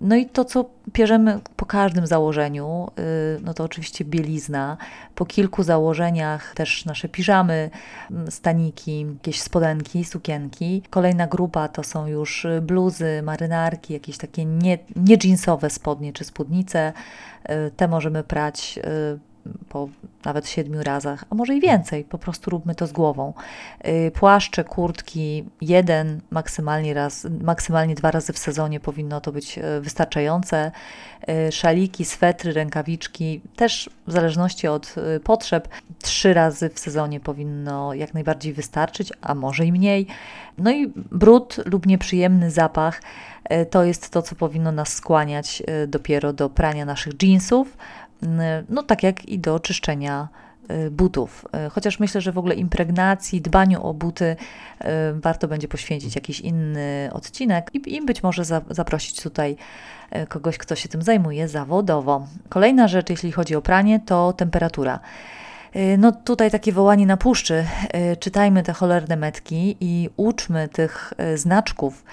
No 0.00 0.16
i 0.16 0.26
to, 0.26 0.44
co 0.44 0.70
pierzemy 0.92 1.40
po 1.56 1.66
każdym 1.66 2.06
założeniu, 2.06 2.88
no 3.42 3.54
to 3.54 3.64
oczywiście 3.64 4.04
bielizna. 4.04 4.76
Po 5.14 5.26
kilku 5.26 5.62
założeniach 5.62 6.54
też 6.54 6.84
nasze 6.84 7.08
piżamy, 7.08 7.70
staniki, 8.30 9.06
jakieś 9.14 9.40
spodenki, 9.40 10.04
sukienki. 10.04 10.73
Kolejna 10.82 11.26
grupa 11.26 11.68
to 11.68 11.82
są 11.82 12.06
już 12.06 12.46
bluzy, 12.62 13.22
marynarki, 13.22 13.92
jakieś 13.92 14.18
takie 14.18 14.44
nie, 14.44 14.78
nie 14.96 15.16
jeansowe 15.24 15.70
spodnie 15.70 16.12
czy 16.12 16.24
spódnice. 16.24 16.92
Y, 17.50 17.70
te 17.76 17.88
możemy 17.88 18.24
prać 18.24 18.78
y, 18.78 19.33
po 19.68 19.88
nawet 20.24 20.48
siedmiu 20.48 20.82
razach, 20.82 21.24
a 21.30 21.34
może 21.34 21.54
i 21.54 21.60
więcej, 21.60 22.04
po 22.04 22.18
prostu 22.18 22.50
róbmy 22.50 22.74
to 22.74 22.86
z 22.86 22.92
głową. 22.92 23.32
Y, 23.88 24.10
płaszcze, 24.10 24.64
kurtki, 24.64 25.44
jeden, 25.60 26.20
maksymalnie 26.30 26.94
raz, 26.94 27.26
maksymalnie 27.40 27.94
dwa 27.94 28.10
razy 28.10 28.32
w 28.32 28.38
sezonie 28.38 28.80
powinno 28.80 29.20
to 29.20 29.32
być 29.32 29.58
wystarczające. 29.80 30.72
Szaliki, 31.50 32.04
swetry, 32.04 32.52
rękawiczki, 32.52 33.40
też 33.56 33.90
w 34.06 34.12
zależności 34.12 34.68
od 34.68 34.94
potrzeb, 35.24 35.68
trzy 36.02 36.34
razy 36.34 36.70
w 36.74 36.78
sezonie 36.78 37.20
powinno 37.20 37.94
jak 37.94 38.14
najbardziej 38.14 38.52
wystarczyć, 38.52 39.12
a 39.20 39.34
może 39.34 39.66
i 39.66 39.72
mniej. 39.72 40.06
No 40.58 40.70
i 40.70 40.92
brud 40.96 41.60
lub 41.64 41.86
nieprzyjemny 41.86 42.50
zapach 42.50 43.02
to 43.70 43.84
jest 43.84 44.10
to, 44.10 44.22
co 44.22 44.34
powinno 44.34 44.72
nas 44.72 44.88
skłaniać 44.88 45.62
dopiero 45.88 46.32
do 46.32 46.50
prania 46.50 46.84
naszych 46.84 47.12
jeansów, 47.22 47.76
no 48.68 48.82
tak 48.82 49.02
jak 49.02 49.24
i 49.24 49.38
do 49.38 49.60
czyszczenia 49.60 50.28
e, 50.68 50.90
butów. 50.90 51.44
Chociaż 51.70 52.00
myślę, 52.00 52.20
że 52.20 52.32
w 52.32 52.38
ogóle 52.38 52.54
impregnacji, 52.54 53.40
dbaniu 53.40 53.82
o 53.82 53.94
buty 53.94 54.36
warto 55.14 55.48
będzie 55.48 55.68
poświęcić 55.68 56.14
jakiś 56.14 56.40
inny 56.40 57.10
odcinek 57.12 57.70
i, 57.74 57.94
i 57.94 58.04
być 58.04 58.22
może 58.22 58.44
za, 58.44 58.60
zaprosić 58.70 59.22
tutaj 59.22 59.56
kogoś, 60.28 60.58
kto 60.58 60.76
się 60.76 60.88
tym 60.88 61.02
zajmuje 61.02 61.48
zawodowo. 61.48 62.26
Kolejna 62.48 62.88
rzecz, 62.88 63.10
jeśli 63.10 63.32
chodzi 63.32 63.56
o 63.56 63.62
pranie, 63.62 64.00
to 64.06 64.32
temperatura. 64.32 65.00
Y, 65.76 65.98
no 65.98 66.12
tutaj 66.12 66.50
takie 66.50 66.72
wołanie 66.72 67.06
na 67.06 67.16
puszczy. 67.16 67.66
Y, 68.12 68.16
czytajmy 68.16 68.62
te 68.62 68.72
cholerne 68.72 69.16
metki 69.16 69.76
i 69.80 70.08
uczmy 70.16 70.68
tych 70.68 71.12
y, 71.34 71.38
znaczków. 71.38 72.04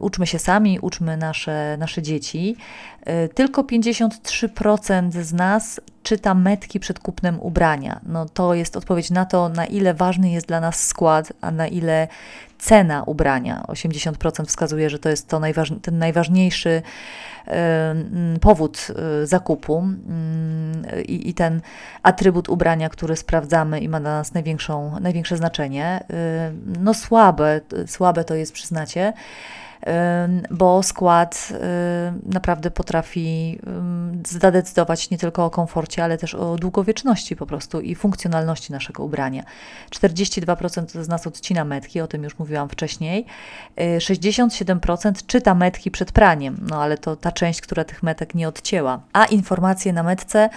Uczmy 0.00 0.26
się 0.26 0.38
sami, 0.38 0.78
uczmy 0.80 1.16
nasze, 1.16 1.76
nasze 1.78 2.02
dzieci. 2.02 2.56
Tylko 3.34 3.62
53% 3.62 5.22
z 5.22 5.32
nas 5.32 5.80
czyta 6.02 6.34
metki 6.34 6.80
przed 6.80 6.98
kupnem 6.98 7.40
ubrania. 7.40 8.00
No 8.06 8.26
to 8.26 8.54
jest 8.54 8.76
odpowiedź 8.76 9.10
na 9.10 9.24
to, 9.24 9.48
na 9.48 9.66
ile 9.66 9.94
ważny 9.94 10.30
jest 10.30 10.46
dla 10.46 10.60
nas 10.60 10.86
skład, 10.86 11.32
a 11.40 11.50
na 11.50 11.66
ile 11.68 12.08
cena 12.58 13.02
ubrania. 13.02 13.64
80% 13.68 14.46
wskazuje, 14.46 14.90
że 14.90 14.98
to 14.98 15.08
jest 15.08 15.28
to 15.28 15.40
najważ, 15.40 15.72
ten 15.82 15.98
najważniejszy 15.98 16.82
powód 18.40 18.86
y, 19.22 19.26
zakupu 19.26 19.88
i, 21.08 21.28
i 21.28 21.34
ten 21.34 21.60
atrybut 22.02 22.48
ubrania, 22.48 22.88
który 22.88 23.16
sprawdzamy 23.16 23.80
i 23.80 23.88
ma 23.88 24.00
dla 24.00 24.10
nas 24.10 24.34
największą, 24.34 25.00
największe 25.00 25.36
znaczenie. 25.36 26.04
Y, 26.10 26.78
no 26.80 26.94
słabe, 26.94 27.60
słabe 27.86 28.24
to 28.24 28.34
jest, 28.34 28.52
przyznacie 28.52 29.12
bo 30.50 30.82
skład 30.82 31.52
naprawdę 32.26 32.70
potrafi 32.70 33.58
zadecydować 34.28 35.10
nie 35.10 35.18
tylko 35.18 35.44
o 35.44 35.50
komforcie, 35.50 36.04
ale 36.04 36.18
też 36.18 36.34
o 36.34 36.56
długowieczności 36.56 37.36
po 37.36 37.46
prostu 37.46 37.80
i 37.80 37.94
funkcjonalności 37.94 38.72
naszego 38.72 39.04
ubrania. 39.04 39.42
42% 39.90 41.02
z 41.02 41.08
nas 41.08 41.26
odcina 41.26 41.64
metki, 41.64 42.00
o 42.00 42.06
tym 42.06 42.22
już 42.22 42.38
mówiłam 42.38 42.68
wcześniej. 42.68 43.26
67% 43.76 45.10
y, 45.10 45.26
czyta 45.26 45.54
metki 45.54 45.90
przed 45.90 46.12
praniem, 46.12 46.56
no 46.68 46.82
ale 46.82 46.98
to 46.98 47.16
ta 47.16 47.32
część, 47.32 47.60
która 47.60 47.84
tych 47.84 48.02
metek 48.02 48.34
nie 48.34 48.48
odcięła. 48.48 49.00
A 49.12 49.24
informacje 49.24 49.92
na 49.92 50.02
metce 50.02 50.50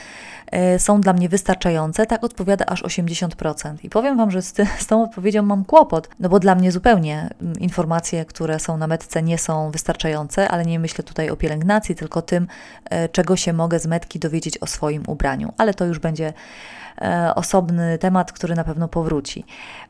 y, 0.75 0.79
są 0.79 1.01
dla 1.01 1.13
mnie 1.13 1.29
wystarczające, 1.29 2.05
tak 2.05 2.23
odpowiada 2.23 2.65
aż 2.65 2.83
80%. 2.83 3.75
I 3.83 3.89
powiem 3.89 4.17
Wam, 4.17 4.31
że 4.31 4.41
z, 4.41 4.53
ty, 4.53 4.67
z 4.79 4.87
tą 4.87 5.03
odpowiedzią 5.03 5.43
mam 5.43 5.65
kłopot, 5.65 6.09
no 6.19 6.29
bo 6.29 6.39
dla 6.39 6.55
mnie 6.55 6.71
zupełnie 6.71 7.29
informacje, 7.59 8.25
które 8.25 8.59
są 8.59 8.77
na 8.77 8.87
metce 8.87 9.18
nie 9.21 9.37
są 9.37 9.71
wystarczające, 9.71 10.47
ale 10.47 10.65
nie 10.65 10.79
myślę 10.79 11.03
tutaj 11.03 11.29
o 11.29 11.35
pielęgnacji, 11.35 11.95
tylko 11.95 12.21
tym, 12.21 12.47
e, 12.85 13.09
czego 13.09 13.35
się 13.35 13.53
mogę 13.53 13.79
z 13.79 13.85
metki 13.85 14.19
dowiedzieć 14.19 14.57
o 14.57 14.67
swoim 14.67 15.03
ubraniu. 15.07 15.53
Ale 15.57 15.73
to 15.73 15.85
już 15.85 15.99
będzie 15.99 16.33
osobny 17.35 17.97
temat, 17.97 18.31
który 18.31 18.55
na 18.55 18.63
pewno 18.63 18.87
powróci. 18.87 19.45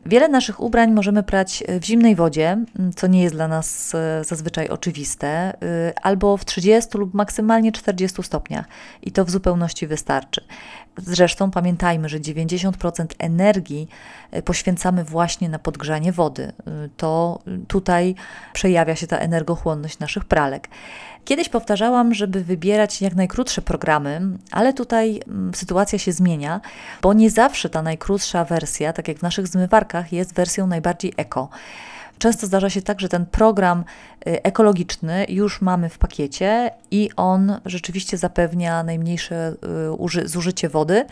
Wiele 0.05 0.27
naszych 0.27 0.59
ubrań 0.59 0.91
możemy 0.91 1.23
prać 1.23 1.63
w 1.81 1.85
zimnej 1.85 2.15
wodzie, 2.15 2.57
co 2.95 3.07
nie 3.07 3.23
jest 3.23 3.35
dla 3.35 3.47
nas 3.47 3.95
zazwyczaj 4.21 4.69
oczywiste, 4.69 5.53
albo 6.01 6.37
w 6.37 6.45
30 6.45 6.97
lub 6.97 7.13
maksymalnie 7.13 7.71
40 7.71 8.23
stopniach 8.23 8.65
i 9.01 9.11
to 9.11 9.25
w 9.25 9.29
zupełności 9.29 9.87
wystarczy. 9.87 10.41
Zresztą 10.97 11.51
pamiętajmy, 11.51 12.09
że 12.09 12.19
90% 12.19 13.05
energii 13.19 13.87
e, 14.31 14.41
poświęcamy 14.41 15.03
właśnie 15.03 15.49
na 15.49 15.59
podgrzanie 15.59 16.11
wody. 16.11 16.43
E, 16.43 16.53
to 16.97 17.39
tutaj 17.67 18.15
przejawia 18.53 18.95
się 18.95 19.07
ta 19.07 19.17
energochłonność 19.17 19.99
naszych 19.99 20.25
pralek. 20.25 20.67
Kiedyś 21.25 21.49
powtarzałam, 21.49 22.13
żeby 22.13 22.43
wybierać 22.43 23.01
jak 23.01 23.15
najkrótsze 23.15 23.61
programy, 23.61 24.21
ale 24.51 24.73
tutaj 24.73 25.21
sytuacja 25.55 25.99
się 25.99 26.11
zmienia, 26.11 26.61
bo 27.01 27.13
nie 27.13 27.29
zawsze 27.29 27.69
ta 27.69 27.81
najkrótsza 27.81 28.45
wersja, 28.45 28.93
tak 28.93 29.07
jak 29.07 29.17
w 29.17 29.21
naszych 29.21 29.47
zmywarkach, 29.47 30.13
jest 30.13 30.33
wersją 30.33 30.67
najbardziej 30.67 31.13
eko. 31.17 31.49
Często 32.19 32.47
zdarza 32.47 32.69
się 32.69 32.81
tak, 32.81 32.99
że 32.99 33.09
ten 33.09 33.25
program 33.25 33.83
y, 34.27 34.43
ekologiczny 34.43 35.25
już 35.29 35.61
mamy 35.61 35.89
w 35.89 35.97
pakiecie 35.97 36.71
i 36.91 37.09
on 37.15 37.59
rzeczywiście 37.65 38.17
zapewnia 38.17 38.83
najmniejsze 38.83 39.53
y, 40.23 40.27
zużycie 40.27 40.69
wody, 40.69 41.05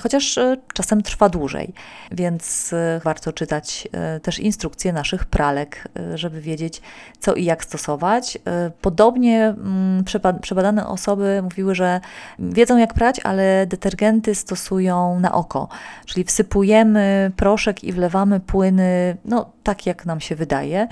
chociaż 0.00 0.38
e, 0.38 0.56
czasem 0.74 1.02
trwa 1.02 1.28
dłużej, 1.28 1.72
więc 2.12 2.74
warto 3.04 3.32
czytać 3.32 3.88
też 4.22 4.38
instrukcje 4.38 4.92
naszych 4.92 5.24
pralek, 5.24 5.88
żeby 6.14 6.40
wiedzieć, 6.40 6.82
co 7.18 7.34
i 7.34 7.44
jak 7.44 7.64
stosować. 7.64 8.38
Podobnie 8.80 9.44
mm, 9.44 10.04
przebadane 10.40 10.86
osoby 10.86 11.40
mówiły, 11.42 11.74
że 11.74 12.00
wiedzą, 12.38 12.76
jak 12.76 12.94
prać, 12.94 13.20
ale 13.20 13.66
detergenty 13.66 14.34
stosują 14.34 15.20
na 15.20 15.32
oko, 15.32 15.68
czyli 16.06 16.24
wsypujemy 16.24 17.32
proszek 17.36 17.84
i 17.84 17.92
wlewamy 17.92 18.40
płyny, 18.40 19.16
no 19.24 19.50
tak 19.68 19.86
jak 19.86 20.06
nam 20.06 20.20
się 20.20 20.36
wydaje. 20.36 20.88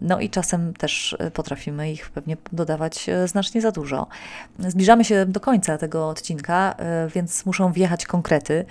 No 0.00 0.20
i 0.20 0.30
czasem 0.30 0.74
też 0.74 1.16
potrafimy 1.34 1.92
ich 1.92 2.10
pewnie 2.10 2.36
dodawać 2.52 3.06
znacznie 3.26 3.60
za 3.60 3.70
dużo. 3.70 4.06
Zbliżamy 4.58 5.04
się 5.04 5.26
do 5.26 5.40
końca 5.40 5.78
tego 5.78 6.08
odcinka, 6.08 6.74
więc 7.14 7.46
muszą 7.46 7.72
wjechać 7.72 8.06
konkrety. 8.06 8.64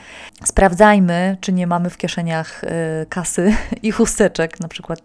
Sprawdzajmy, 0.44 1.38
czy 1.42 1.54
nie 1.54 1.68
mamy 1.68 1.90
w 1.90 1.98
kieszeniach 1.98 2.62
kasy 3.10 3.56
i 3.84 3.92
chusteczek, 3.92 4.60
na 4.60 4.68
przykład 4.68 5.00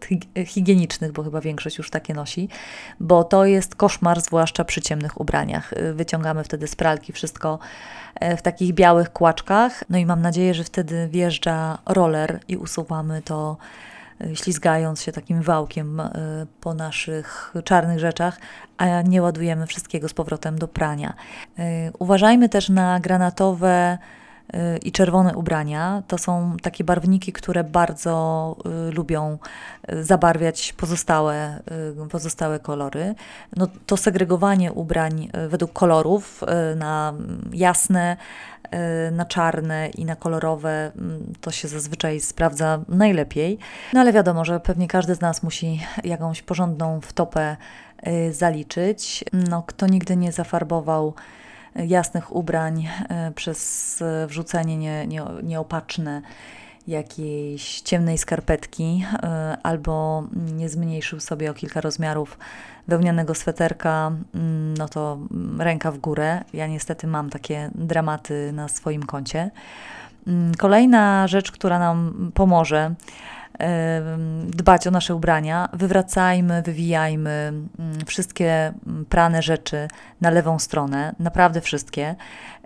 higienicznych, 0.46 1.12
bo 1.12 1.22
chyba 1.22 1.40
większość 1.40 1.78
już 1.78 1.90
takie 1.90 2.14
nosi, 2.14 2.48
bo 3.00 3.24
to 3.24 3.44
jest 3.44 3.74
koszmar, 3.74 4.20
zwłaszcza 4.20 4.64
przy 4.64 4.82
ciemnych 4.82 5.20
ubraniach. 5.20 5.74
Wyciągamy 5.94 6.44
wtedy 6.44 6.66
z 6.66 6.76
pralki 6.76 7.12
wszystko 7.12 7.58
w 8.38 8.42
takich 8.42 8.74
białych 8.74 9.12
kłaczkach, 9.12 9.84
no 9.90 9.98
i 9.98 10.06
mam 10.06 10.22
nadzieję, 10.22 10.54
że 10.54 10.64
wtedy 10.64 11.08
wjeżdża 11.08 11.78
roller 11.86 12.40
i 12.48 12.56
usuwamy 12.56 13.22
to 13.22 13.56
ślizgając 14.34 15.02
się 15.02 15.12
takim 15.12 15.42
wałkiem 15.42 16.02
po 16.60 16.74
naszych 16.74 17.54
czarnych 17.64 17.98
rzeczach, 17.98 18.38
a 18.76 19.02
nie 19.02 19.22
ładujemy 19.22 19.66
wszystkiego 19.66 20.08
z 20.08 20.14
powrotem 20.14 20.58
do 20.58 20.68
prania. 20.68 21.14
Uważajmy 21.98 22.48
też 22.48 22.68
na 22.68 23.00
granatowe 23.00 23.98
i 24.82 24.92
czerwone 24.92 25.36
ubrania. 25.36 26.02
To 26.08 26.18
są 26.18 26.56
takie 26.62 26.84
barwniki, 26.84 27.32
które 27.32 27.64
bardzo 27.64 28.56
y, 28.88 28.92
lubią 28.92 29.38
y, 29.92 30.04
zabarwiać 30.04 30.72
pozostałe, 30.72 31.60
y, 32.04 32.08
pozostałe 32.08 32.58
kolory. 32.58 33.14
No, 33.56 33.66
to 33.86 33.96
segregowanie 33.96 34.72
ubrań 34.72 35.28
według 35.48 35.72
kolorów 35.72 36.44
na 36.76 37.14
jasne, 37.52 38.16
na 39.12 39.24
czarne 39.24 39.88
i 39.88 40.04
na 40.04 40.16
kolorowe 40.16 40.92
mm, 40.96 41.32
to 41.40 41.50
się 41.50 41.68
zazwyczaj 41.68 42.20
sprawdza 42.20 42.80
najlepiej. 42.88 43.58
No 43.92 44.00
ale 44.00 44.12
wiadomo, 44.12 44.44
że 44.44 44.60
pewnie 44.60 44.88
każdy 44.88 45.14
z 45.14 45.20
nas 45.20 45.42
musi 45.42 45.80
jakąś 46.04 46.42
porządną 46.42 47.00
wtopę 47.00 47.56
zaliczyć. 48.30 49.24
No, 49.32 49.62
kto 49.66 49.86
nigdy 49.86 50.16
nie 50.16 50.32
zafarbował 50.32 51.14
jasnych 51.74 52.36
ubrań 52.36 52.88
e, 53.08 53.32
przez 53.34 54.02
e, 54.02 54.26
wrzucenie 54.26 54.76
nie, 54.76 55.06
nie, 55.06 55.22
nieopatrzne 55.42 56.22
jakiejś 56.86 57.80
ciemnej 57.80 58.18
skarpetki 58.18 59.04
e, 59.12 59.56
albo 59.62 60.24
nie 60.32 60.68
zmniejszył 60.68 61.20
sobie 61.20 61.50
o 61.50 61.54
kilka 61.54 61.80
rozmiarów 61.80 62.38
wełnianego 62.88 63.34
sweterka, 63.34 64.12
mm, 64.34 64.74
no 64.74 64.88
to 64.88 65.18
ręka 65.58 65.90
w 65.92 65.98
górę. 65.98 66.44
Ja 66.52 66.66
niestety 66.66 67.06
mam 67.06 67.30
takie 67.30 67.70
dramaty 67.74 68.52
na 68.52 68.68
swoim 68.68 69.02
koncie. 69.02 69.50
Mm, 70.26 70.54
kolejna 70.54 71.28
rzecz, 71.28 71.52
która 71.52 71.78
nam 71.78 72.30
pomoże, 72.34 72.94
dbać 74.46 74.86
o 74.86 74.90
nasze 74.90 75.14
ubrania, 75.14 75.68
wywracajmy, 75.72 76.62
wywijajmy 76.62 77.30
mm, 77.30 77.70
wszystkie 78.06 78.72
mm, 78.86 79.04
prane 79.04 79.42
rzeczy 79.42 79.88
na 80.20 80.30
lewą 80.30 80.58
stronę, 80.58 81.14
naprawdę 81.18 81.60
wszystkie. 81.60 82.14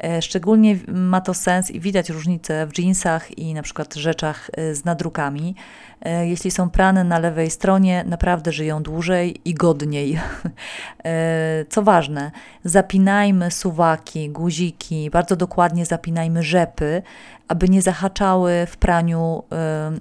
E, 0.05 0.23
szczególnie 0.23 0.77
ma 0.89 1.21
to 1.21 1.35
sens 1.35 1.71
i 1.71 1.81
widać 1.81 2.11
różnicę 2.11 2.67
w 2.67 2.79
jeansach 2.79 3.39
i 3.39 3.55
na 3.55 3.63
przykład 3.63 3.95
rzeczach 3.95 4.51
e, 4.53 4.75
z 4.75 4.85
nadrukami. 4.85 5.55
E, 6.03 6.29
jeśli 6.29 6.51
są 6.51 6.71
prane 6.71 7.05
na 7.05 7.19
lewej 7.19 7.51
stronie, 7.51 8.05
naprawdę 8.07 8.53
żyją 8.53 8.83
dłużej 8.83 9.41
i 9.45 9.55
godniej. 9.55 10.19
Co 11.69 11.83
ważne, 11.83 12.31
zapinajmy 12.65 13.51
suwaki, 13.51 14.31
guziki, 14.31 15.11
bardzo 15.11 15.37
dokładnie 15.37 15.87
zapinajmy 15.87 16.43
rzepy, 16.43 17.03
aby 17.49 17.69
nie 17.69 17.83
zahaczały 17.83 18.67
w 18.67 18.77
praniu 18.77 19.43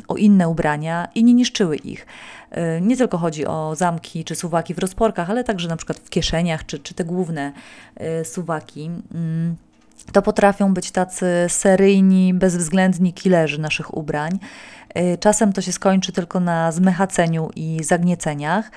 o 0.08 0.16
inne 0.16 0.50
ubrania 0.50 1.08
i 1.16 1.24
nie 1.24 1.34
niszczyły 1.34 1.76
ich. 1.76 2.06
Nie 2.82 2.98
tylko 2.98 3.18
chodzi 3.18 3.46
o 3.46 3.76
zamki 3.76 4.24
czy 4.24 4.36
suwaki 4.36 4.74
w 4.74 4.80
rozporkach, 4.80 5.30
ale 5.30 5.44
także 5.44 5.68
na 5.68 5.78
przykład 5.78 5.98
w 6.00 6.10
kieszeniach 6.10 6.66
czy, 6.66 6.80
czy 6.80 6.94
te 6.94 7.04
główne 7.04 7.52
suwaki. 8.24 8.90
Mm 9.14 9.56
to 10.12 10.22
potrafią 10.22 10.74
być 10.74 10.92
tacy 10.92 11.26
seryjni, 11.48 12.34
bezwzględni 12.34 13.14
killerzy 13.14 13.62
naszych 13.62 13.98
ubrań. 13.98 14.40
Y, 14.98 15.18
czasem 15.18 15.54
to 15.54 15.62
się 15.62 15.72
skończy 15.72 16.12
tylko 16.12 16.40
na 16.40 16.72
zmechaceniu 16.72 17.50
i 17.56 17.84
zagnieceniach, 17.84 18.72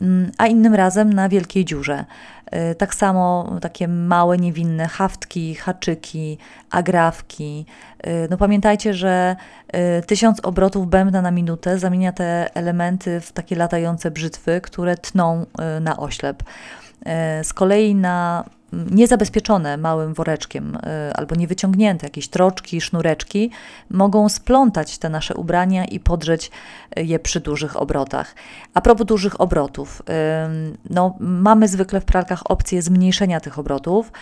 mm, 0.00 0.30
a 0.38 0.46
innym 0.46 0.74
razem 0.74 1.12
na 1.12 1.28
wielkiej 1.28 1.64
dziurze. 1.64 2.04
Y, 2.54 2.74
tak 2.74 2.94
samo 2.94 3.56
takie 3.60 3.88
małe, 3.88 4.36
niewinne 4.36 4.88
haftki, 4.88 5.54
haczyki, 5.54 6.38
agrafki. 6.70 7.66
Y, 8.06 8.28
no 8.30 8.36
pamiętajcie, 8.36 8.94
że 8.94 9.36
tysiąc 10.06 10.40
obrotów 10.40 10.88
bębna 10.88 11.22
na 11.22 11.30
minutę 11.30 11.78
zamienia 11.78 12.12
te 12.12 12.54
elementy 12.54 13.20
w 13.20 13.32
takie 13.32 13.56
latające 13.56 14.10
brzytwy, 14.10 14.60
które 14.60 14.96
tną 14.96 15.46
na 15.80 15.96
oślep. 15.96 16.42
Z 17.42 17.52
kolei 17.52 17.94
na 17.94 18.44
niezabezpieczone 18.72 19.76
małym 19.76 20.14
woreczkiem 20.14 20.76
y, 20.76 21.12
albo 21.14 21.34
niewyciągnięte, 21.34 22.06
jakieś 22.06 22.28
troczki, 22.28 22.80
sznureczki, 22.80 23.50
mogą 23.90 24.28
splątać 24.28 24.98
te 24.98 25.08
nasze 25.08 25.34
ubrania 25.34 25.84
i 25.84 26.00
podrzeć 26.00 26.50
je 26.96 27.18
przy 27.18 27.40
dużych 27.40 27.80
obrotach. 27.80 28.34
A 28.74 28.80
propos 28.80 29.06
dużych 29.06 29.40
obrotów, 29.40 30.02
no, 30.90 31.16
mamy 31.20 31.68
zwykle 31.68 32.00
w 32.00 32.04
pralkach 32.04 32.50
opcję 32.50 32.82
zmniejszenia 32.82 33.40
tych 33.40 33.58
obrotów. 33.58 34.12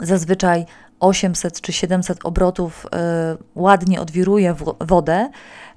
Zazwyczaj 0.00 0.66
800 1.00 1.60
czy 1.60 1.72
700 1.72 2.18
obrotów 2.24 2.86
y, 2.86 2.88
ładnie 3.54 4.00
odwiruje 4.00 4.54
wodę, 4.80 5.30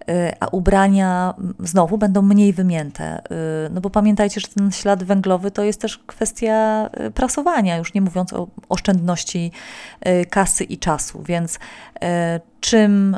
y, 0.10 0.34
a 0.39 0.47
ubrania 0.47 1.34
znowu 1.60 1.97
będą 1.97 2.21
mniej 2.21 2.53
wymięte. 2.53 3.21
Y, 3.65 3.69
no 3.71 3.81
bo 3.81 3.89
pamiętajcie, 3.89 4.41
że 4.41 4.47
ten 4.47 4.71
ślad 4.71 5.03
węglowy 5.03 5.51
to 5.51 5.63
jest 5.63 5.81
też 5.81 5.97
kwestia 5.97 6.89
prasowania, 7.13 7.77
już 7.77 7.93
nie 7.93 8.01
mówiąc 8.01 8.34
o 8.34 8.47
oszczędności 8.69 9.51
kasy 10.29 10.63
i 10.63 10.77
czasu, 10.77 11.23
więc 11.23 11.60
czym 12.60 13.17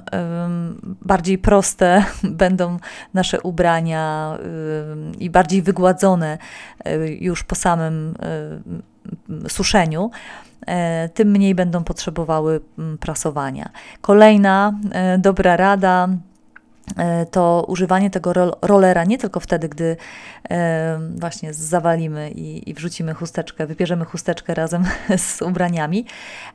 bardziej 1.02 1.38
proste 1.38 2.06
będą 2.24 2.78
nasze 3.14 3.42
ubrania 3.42 4.38
i 5.20 5.30
bardziej 5.30 5.62
wygładzone 5.62 6.38
już 7.20 7.44
po 7.44 7.56
samym 7.56 8.16
suszeniu, 9.48 10.12
E, 10.53 10.53
tym 11.14 11.32
mniej 11.32 11.56
będą 11.56 11.84
potrzebowały 11.84 12.62
mm, 12.80 12.98
prasowania. 12.98 13.70
Kolejna 14.02 14.74
e, 14.92 15.18
dobra 15.18 15.58
rada 15.58 16.10
e, 16.98 17.26
to 17.26 17.66
używanie 17.68 18.10
tego 18.10 18.34
rollera 18.62 19.04
nie 19.04 19.18
tylko 19.18 19.40
wtedy, 19.40 19.70
gdy 19.70 19.98
właśnie 21.20 21.54
zawalimy 21.54 22.32
i, 22.32 22.70
i 22.70 22.74
wrzucimy 22.74 23.14
chusteczkę, 23.14 23.68
wybierzemy 23.68 24.06
chusteczkę 24.06 24.54
razem 24.54 24.84
z 25.18 25.42
ubraniami, 25.42 26.06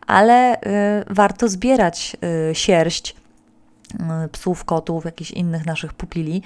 ale 0.06 0.56
warto 1.10 1.48
zbierać 1.48 2.16
sierść 2.52 3.14
psów, 4.32 4.64
kotów, 4.64 5.04
jakichś 5.04 5.30
innych 5.30 5.66
naszych 5.66 5.92
pupili, 5.92 6.42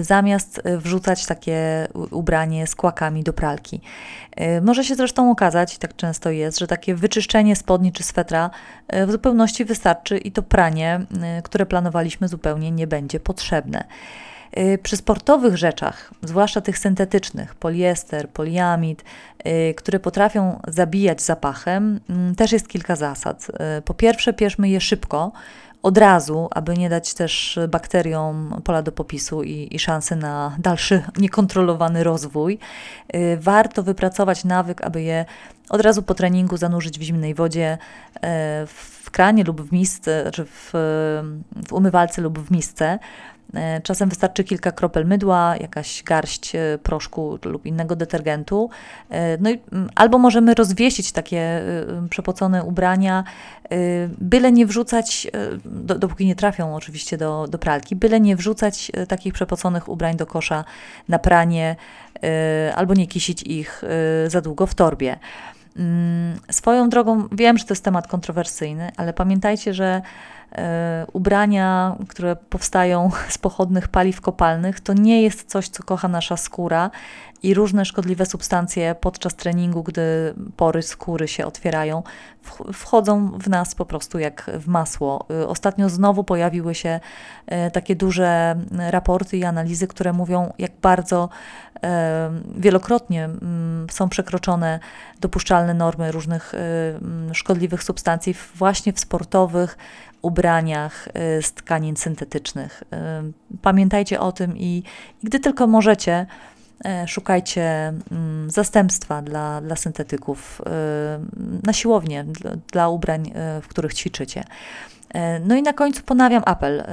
zamiast 0.00 0.62
wrzucać 0.64 1.26
takie 1.26 1.88
ubranie 2.10 2.66
z 2.66 2.74
kłakami 2.74 3.22
do 3.22 3.32
pralki. 3.32 3.80
Może 4.62 4.84
się 4.84 4.94
zresztą 4.94 5.30
okazać, 5.30 5.78
tak 5.78 5.96
często 5.96 6.30
jest, 6.30 6.58
że 6.58 6.66
takie 6.66 6.94
wyczyszczenie 6.94 7.56
spodni 7.56 7.92
czy 7.92 8.02
swetra 8.02 8.50
w 9.06 9.10
zupełności 9.10 9.64
wystarczy 9.64 10.18
i 10.18 10.32
to 10.32 10.42
pranie, 10.42 11.00
które 11.44 11.66
planowaliśmy, 11.66 12.28
zupełnie 12.28 12.70
nie 12.70 12.86
będzie 12.86 13.20
potrzebne. 13.20 13.84
Y, 14.56 14.78
przy 14.82 14.96
sportowych 14.96 15.56
rzeczach, 15.56 16.10
zwłaszcza 16.22 16.60
tych 16.60 16.78
syntetycznych, 16.78 17.54
poliester, 17.54 18.28
poliamid, 18.28 19.04
y, 19.46 19.74
które 19.74 20.00
potrafią 20.00 20.60
zabijać 20.68 21.22
zapachem, 21.22 22.00
mm, 22.10 22.34
też 22.34 22.52
jest 22.52 22.68
kilka 22.68 22.96
zasad. 22.96 23.46
Y, 23.78 23.82
po 23.82 23.94
pierwsze, 23.94 24.32
pierzmy 24.32 24.68
je 24.68 24.80
szybko, 24.80 25.32
od 25.82 25.98
razu, 25.98 26.48
aby 26.50 26.76
nie 26.76 26.88
dać 26.88 27.14
też 27.14 27.58
bakteriom 27.68 28.60
pola 28.64 28.82
do 28.82 28.92
popisu 28.92 29.42
i, 29.42 29.68
i 29.70 29.78
szansy 29.78 30.16
na 30.16 30.56
dalszy 30.58 31.02
niekontrolowany 31.18 32.04
rozwój. 32.04 32.58
Warto 33.38 33.82
wypracować 33.82 34.44
nawyk, 34.44 34.82
aby 34.82 35.02
je 35.02 35.24
od 35.68 35.80
razu 35.80 36.02
po 36.02 36.14
treningu 36.14 36.56
zanurzyć 36.56 36.98
w 36.98 37.02
zimnej 37.02 37.34
wodzie 37.34 37.78
w 38.66 39.10
kranie 39.10 39.44
lub 39.44 39.60
w 39.60 39.72
misce, 39.72 40.30
czy 40.32 40.44
w, 40.44 40.70
w 41.68 41.72
umywalce 41.72 42.22
lub 42.22 42.38
w 42.38 42.50
misce. 42.50 42.98
E, 43.54 43.80
czasem 43.80 44.08
wystarczy 44.08 44.44
kilka 44.44 44.72
kropel 44.72 45.06
mydła, 45.06 45.56
jakaś 45.60 46.02
garść 46.02 46.54
e, 46.54 46.78
proszku 46.82 47.38
lub 47.44 47.66
innego 47.66 47.96
detergentu. 47.96 48.70
E, 49.10 49.38
no 49.38 49.50
i, 49.50 49.60
mm, 49.72 49.90
albo 49.94 50.18
możemy 50.18 50.54
rozwiesić 50.54 51.12
takie 51.12 51.62
przepocone 52.10 52.64
ubrania, 52.64 53.24
byle 54.18 54.52
nie 54.52 54.66
wrzucać, 54.66 55.26
dopóki 55.98 56.26
nie 56.26 56.36
trafią 56.36 56.74
oczywiście 56.74 57.16
do, 57.16 57.46
do 57.48 57.58
pralki, 57.58 57.96
byle 57.96 58.20
nie 58.20 58.36
wrzucać 58.36 58.92
takich 59.08 59.32
przepoconych 59.32 59.88
ubrań 59.88 60.16
do 60.16 60.26
kosza 60.26 60.64
na 61.08 61.18
pranie, 61.18 61.76
albo 62.74 62.94
nie 62.94 63.06
kisić 63.06 63.42
ich 63.42 63.82
za 64.28 64.40
długo 64.40 64.66
w 64.66 64.74
torbie. 64.74 65.18
Mm, 65.76 66.38
swoją 66.50 66.88
drogą, 66.88 67.28
wiem, 67.32 67.58
że 67.58 67.64
to 67.64 67.74
jest 67.74 67.84
temat 67.84 68.06
kontrowersyjny, 68.06 68.90
ale 68.96 69.12
pamiętajcie, 69.12 69.74
że 69.74 70.02
ubrania, 71.12 71.96
które 72.08 72.36
powstają 72.36 73.10
z 73.28 73.38
pochodnych 73.38 73.88
paliw 73.88 74.20
kopalnych, 74.20 74.80
to 74.80 74.92
nie 74.92 75.22
jest 75.22 75.50
coś, 75.50 75.68
co 75.68 75.82
kocha 75.82 76.08
nasza 76.08 76.36
skóra 76.36 76.90
i 77.42 77.54
różne 77.54 77.84
szkodliwe 77.84 78.26
substancje 78.26 78.94
podczas 78.94 79.34
treningu, 79.34 79.82
gdy 79.82 80.34
pory 80.56 80.82
skóry 80.82 81.28
się 81.28 81.46
otwierają, 81.46 82.02
wchodzą 82.72 83.30
w 83.38 83.48
nas 83.48 83.74
po 83.74 83.86
prostu 83.86 84.18
jak 84.18 84.50
w 84.58 84.68
masło. 84.68 85.26
E, 85.30 85.48
ostatnio 85.48 85.88
znowu 85.88 86.24
pojawiły 86.24 86.74
się 86.74 87.00
e, 87.46 87.70
takie 87.70 87.96
duże 87.96 88.56
raporty 88.90 89.36
i 89.36 89.44
analizy, 89.44 89.86
które 89.86 90.12
mówią, 90.12 90.52
jak 90.58 90.72
bardzo 90.82 91.28
wielokrotnie 92.56 93.24
mm, 93.24 93.86
są 93.90 94.08
przekroczone 94.08 94.80
dopuszczalne 95.20 95.74
normy 95.74 96.12
różnych 96.12 96.54
mm, 96.54 97.34
szkodliwych 97.34 97.82
substancji 97.82 98.34
właśnie 98.54 98.92
w 98.92 99.00
sportowych 99.00 99.76
ubraniach 100.22 101.08
y, 101.08 101.42
z 101.42 101.52
tkanin 101.52 101.96
syntetycznych. 101.96 102.82
Y, 102.82 103.58
pamiętajcie 103.62 104.20
o 104.20 104.32
tym 104.32 104.56
i, 104.56 104.82
i 105.22 105.26
gdy 105.26 105.40
tylko 105.40 105.66
możecie, 105.66 106.20
y, 106.20 106.57
szukajcie 107.06 107.92
mm, 108.12 108.50
zastępstwa 108.50 109.22
dla, 109.22 109.60
dla 109.60 109.76
syntetyków 109.76 110.62
na 111.62 111.72
siłownię, 111.72 112.24
dla, 112.24 112.50
dla 112.72 112.88
ubrań, 112.88 113.32
w 113.62 113.68
których 113.68 113.94
ćwiczycie. 113.94 114.44
No 115.44 115.56
i 115.56 115.62
na 115.62 115.72
końcu 115.72 116.02
ponawiam 116.02 116.42
apel. 116.46 116.84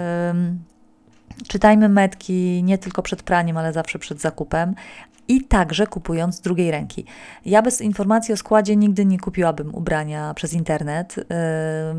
Czytajmy 1.48 1.90
metki 1.90 2.64
nie 2.64 2.78
tylko 2.78 3.02
przed 3.02 3.24
praniem, 3.24 3.58
ale 3.58 3.74
zawsze 3.74 4.00
przed 4.00 4.22
zakupem, 4.22 4.76
i 5.28 5.42
także 5.42 5.88
kupując 5.88 6.36
z 6.36 6.42
drugiej 6.42 6.72
ręki. 6.72 7.06
Ja 7.46 7.62
bez 7.62 7.82
informacji 7.82 8.34
o 8.34 8.38
składzie 8.38 8.76
nigdy 8.76 9.06
nie 9.06 9.20
kupiłabym 9.20 9.76
ubrania 9.76 10.34
przez 10.34 10.54
internet. 10.54 11.16
Yy, 11.18 11.26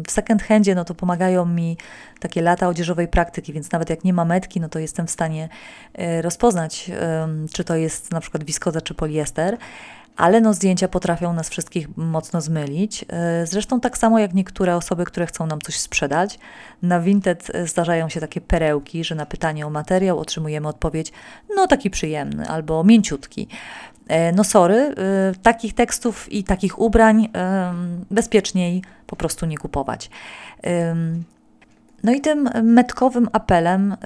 w 0.06 0.10
second 0.10 0.42
handzie 0.42 0.74
no 0.74 0.84
to 0.84 0.94
pomagają 0.94 1.46
mi 1.46 1.76
takie 2.20 2.42
lata 2.42 2.68
odzieżowej 2.68 3.08
praktyki, 3.08 3.52
więc 3.52 3.72
nawet 3.72 3.90
jak 3.90 4.04
nie 4.04 4.12
ma 4.12 4.24
metki, 4.24 4.60
no 4.60 4.68
to 4.68 4.78
jestem 4.78 5.06
w 5.06 5.10
stanie 5.10 5.48
yy, 5.98 6.22
rozpoznać, 6.22 6.90
czy 7.52 7.64
to 7.64 7.76
jest 7.76 8.12
na 8.12 8.20
przykład 8.20 8.44
wiskoza 8.44 8.80
czy 8.80 8.94
poliester 8.94 9.58
ale 10.16 10.40
no 10.40 10.55
zdjęcia 10.55 10.88
potrafią 10.88 11.33
nas 11.33 11.48
wszystkich 11.48 11.96
mocno 11.96 12.40
zmylić. 12.40 13.05
E, 13.09 13.46
zresztą 13.46 13.81
tak 13.81 13.98
samo 13.98 14.18
jak 14.18 14.35
niektóre 14.35 14.76
osoby, 14.76 15.05
które 15.05 15.26
chcą 15.26 15.46
nam 15.46 15.61
coś 15.61 15.79
sprzedać. 15.79 16.38
Na 16.83 17.00
Vinted 17.00 17.50
e, 17.55 17.66
zdarzają 17.66 18.09
się 18.09 18.20
takie 18.20 18.40
perełki, 18.40 19.05
że 19.05 19.14
na 19.14 19.26
pytanie 19.26 19.66
o 19.66 19.70
materiał 19.70 20.18
otrzymujemy 20.18 20.68
odpowiedź 20.68 21.12
no 21.57 21.66
taki 21.66 21.90
przyjemny 21.90 22.48
albo 22.48 22.85
mięciutki. 22.85 23.48
E, 24.09 24.33
no 24.33 24.44
sorry, 24.44 24.94
takich 25.42 25.74
tekstów 25.74 26.33
i 26.33 26.44
takich 26.44 26.79
ubrań 26.79 27.29
bezpieczniej 28.11 28.83
po 29.07 29.16
prostu 29.16 29.46
nie 29.46 29.59
kupować. 29.59 30.11
No 32.02 32.12
i 32.12 32.20
tym 32.20 32.50
metkowym 32.62 33.29
apelem 33.33 33.96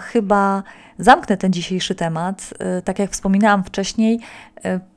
chyba 0.00 0.62
zamknę 0.98 1.36
ten 1.36 1.52
dzisiejszy 1.52 1.94
temat. 1.94 2.54
Tak 2.84 2.98
jak 2.98 3.10
wspominałam 3.10 3.64
wcześniej, 3.64 4.20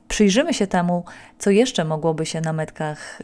przyjrzymy 0.08 0.54
się 0.54 0.66
temu, 0.66 1.04
co 1.38 1.50
jeszcze 1.50 1.84
mogłoby 1.84 2.26
się 2.26 2.40
na 2.40 2.52
metkach 2.52 3.20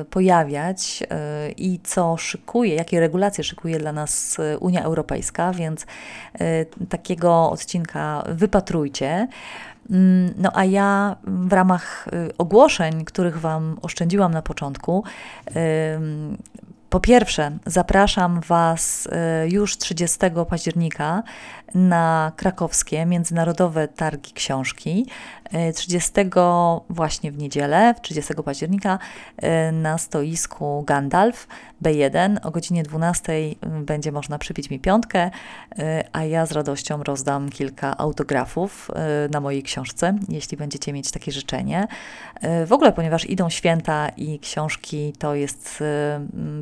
y, 0.00 0.04
pojawiać 0.04 1.02
y, 1.02 1.52
i 1.52 1.80
co 1.84 2.16
szykuje, 2.16 2.74
jakie 2.74 3.00
regulacje 3.00 3.44
szykuje 3.44 3.78
dla 3.78 3.92
nas 3.92 4.36
Unia 4.60 4.82
Europejska, 4.82 5.52
więc 5.52 5.82
y, 5.82 6.86
takiego 6.88 7.50
odcinka 7.50 8.24
wypatrujcie. 8.28 9.28
Mm, 9.90 10.34
no 10.36 10.50
a 10.54 10.64
ja 10.64 11.16
w 11.24 11.52
ramach 11.52 12.08
ogłoszeń, 12.38 13.04
których 13.04 13.40
Wam 13.40 13.78
oszczędziłam 13.82 14.32
na 14.32 14.42
początku, 14.42 15.04
po 16.90 17.00
pierwsze, 17.00 17.50
zapraszam 17.66 18.40
Was 18.40 19.06
y, 19.06 19.48
już 19.48 19.78
30 19.78 20.18
października 20.48 21.22
na 21.74 22.32
krakowskie 22.36 23.06
Międzynarodowe 23.06 23.88
Targi 23.88 24.32
Książki. 24.32 25.06
30 25.74 26.20
y, 26.20 26.24
właśnie 26.90 27.32
w 27.32 27.38
niedzielę, 27.38 27.94
30 28.02 28.34
października 28.44 28.98
y, 29.68 29.72
na 29.72 29.98
stoisku 29.98 30.84
Gandalf 30.86 31.46
B1 31.84 32.36
o 32.42 32.50
godzinie 32.50 32.82
12 32.82 33.32
będzie 33.62 34.12
można 34.12 34.38
przybić 34.38 34.70
mi 34.70 34.80
piątkę, 34.80 35.30
a 36.12 36.24
ja 36.24 36.46
z 36.46 36.52
radością 36.52 37.02
rozdam 37.02 37.50
kilka 37.50 37.98
autografów 37.98 38.90
na 39.30 39.40
mojej 39.40 39.62
książce, 39.62 40.18
jeśli 40.28 40.56
będziecie 40.56 40.92
mieć 40.92 41.10
takie 41.10 41.32
życzenie. 41.32 41.86
W 42.66 42.72
ogóle, 42.72 42.92
ponieważ 42.92 43.30
idą 43.30 43.50
święta 43.50 44.08
i 44.08 44.38
książki 44.38 45.12
to 45.18 45.34
jest 45.34 45.84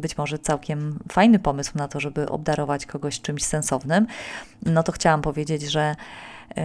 być 0.01 0.19
może 0.19 0.39
całkiem 0.39 0.99
fajny 1.13 1.39
pomysł 1.39 1.73
na 1.75 1.89
to, 1.89 2.01
żeby 2.01 2.29
obdarować 2.29 2.87
kogoś 2.87 3.21
czymś 3.21 3.45
sensownym, 3.45 4.07
no 4.67 4.83
to 4.83 4.93
chciałam 4.93 5.23
powiedzieć, 5.23 5.63
że 5.63 5.97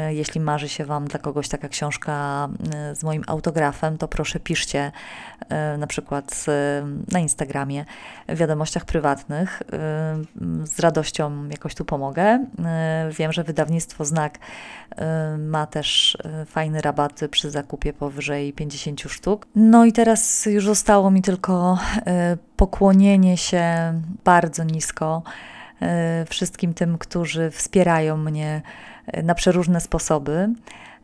jeśli 0.10 0.41
marzy 0.41 0.69
się 0.69 0.86
Wam 0.86 1.08
dla 1.08 1.19
kogoś 1.19 1.50
taka 1.50 1.69
książka 1.69 2.48
e, 2.74 2.96
z 2.96 3.04
moim 3.04 3.24
autografem, 3.28 3.98
to 3.98 4.08
proszę 4.08 4.39
piszcie 4.39 4.91
e, 5.50 5.78
na 5.78 5.88
przykład 5.88 6.46
na 7.12 7.19
Instagramie, 7.19 7.86
w 8.30 8.38
wiadomościach 8.38 8.86
prywatnych. 8.86 9.63
Z 10.63 10.80
radością 10.80 11.50
jakoś 11.50 11.76
tu 11.76 11.86
pomogę. 11.86 12.46
Wiem, 13.12 13.34
że 13.34 13.43
wydawnictwo 13.43 14.06
Znak 14.06 14.39
ma 15.38 15.67
też 15.67 16.17
fajne 16.46 16.82
rabaty 16.82 17.30
przy 17.30 17.52
zakupie 17.52 17.93
powyżej 17.93 18.54
50 18.54 19.02
sztuk. 19.02 19.48
No 19.56 19.86
i 19.86 19.93
teraz 19.93 20.46
już 20.46 20.65
zostało 20.65 21.12
mi 21.12 21.22
tylko 21.22 21.78
pokłonienie 22.56 23.38
się 23.38 23.93
bardzo 24.24 24.63
nisko 24.63 25.24
E, 25.84 26.26
wszystkim 26.30 26.74
tym, 26.74 26.98
którzy 26.98 27.52
wspierają 27.52 28.17
mnie 28.17 28.62
e, 28.62 28.92
na 29.24 29.36
przeróżne 29.36 29.82
sposoby. 29.82 30.50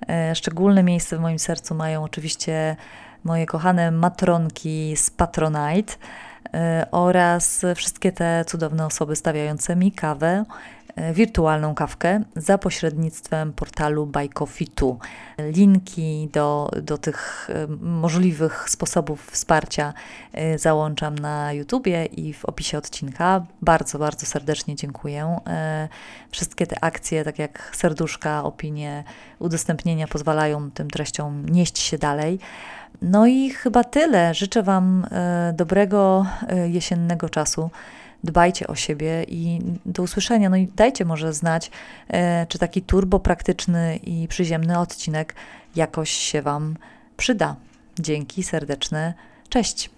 E, 0.09 0.35
szczególne 0.35 0.83
miejsce 0.83 1.17
w 1.17 1.19
moim 1.19 1.39
sercu 1.39 1.75
mają 1.75 2.03
oczywiście 2.03 2.75
moje 3.23 3.45
kochane 3.45 3.91
matronki 3.91 4.95
z 4.97 5.09
Patronite 5.09 5.93
oraz 6.91 7.65
wszystkie 7.75 8.11
te 8.11 8.45
cudowne 8.45 8.85
osoby 8.85 9.15
stawiające 9.15 9.75
mi 9.75 9.91
kawę 9.91 10.45
E, 10.45 10.78
wirtualną 11.13 11.75
kawkę 11.75 12.23
za 12.35 12.57
pośrednictwem 12.57 13.53
portalu 13.53 14.05
Bajkofitu. 14.05 14.99
Linki 15.37 16.29
do, 16.33 16.71
do 16.81 16.97
tych 16.97 17.49
e, 17.49 17.67
możliwych 17.81 18.69
sposobów 18.69 19.31
wsparcia 19.31 19.93
e, 20.33 20.57
załączam 20.57 21.19
na 21.19 21.53
YouTubie 21.53 22.05
i 22.05 22.33
w 22.33 22.45
opisie 22.45 22.77
odcinka. 22.77 23.45
Bardzo, 23.61 23.99
bardzo 23.99 24.25
serdecznie 24.25 24.75
dziękuję. 24.75 25.39
Wszystkie 26.31 26.67
te 26.67 26.83
akcje, 26.83 27.23
tak 27.23 27.39
jak 27.39 27.71
serduszka, 27.75 28.43
opinie, 28.43 29.03
udostępnienia 29.39 30.07
pozwalają 30.07 30.71
tym 30.71 30.89
treściom 30.89 31.49
nieść 31.49 31.79
się 31.79 31.97
dalej. 31.97 32.39
No 33.01 33.27
i 33.27 33.49
chyba 33.49 33.83
tyle. 33.83 34.33
Życzę 34.33 34.63
Wam 34.63 35.05
dobrego 35.53 36.25
jesiennego 36.67 37.29
czasu 37.29 37.69
dbajcie 38.23 38.67
o 38.67 38.75
siebie 38.75 39.25
i 39.27 39.59
do 39.85 40.03
usłyszenia. 40.03 40.49
No 40.49 40.57
i 40.57 40.67
dajcie 40.67 41.05
może 41.05 41.33
znać, 41.33 41.71
e, 42.07 42.45
czy 42.49 42.59
taki 42.59 42.81
turbo 42.81 43.19
praktyczny 43.19 43.99
i 44.03 44.27
przyziemny 44.27 44.79
odcinek 44.79 45.35
jakoś 45.75 46.09
się 46.09 46.41
Wam 46.41 46.77
przyda. 47.17 47.55
Dzięki 47.99 48.43
serdeczne. 48.43 49.13
Cześć. 49.49 49.87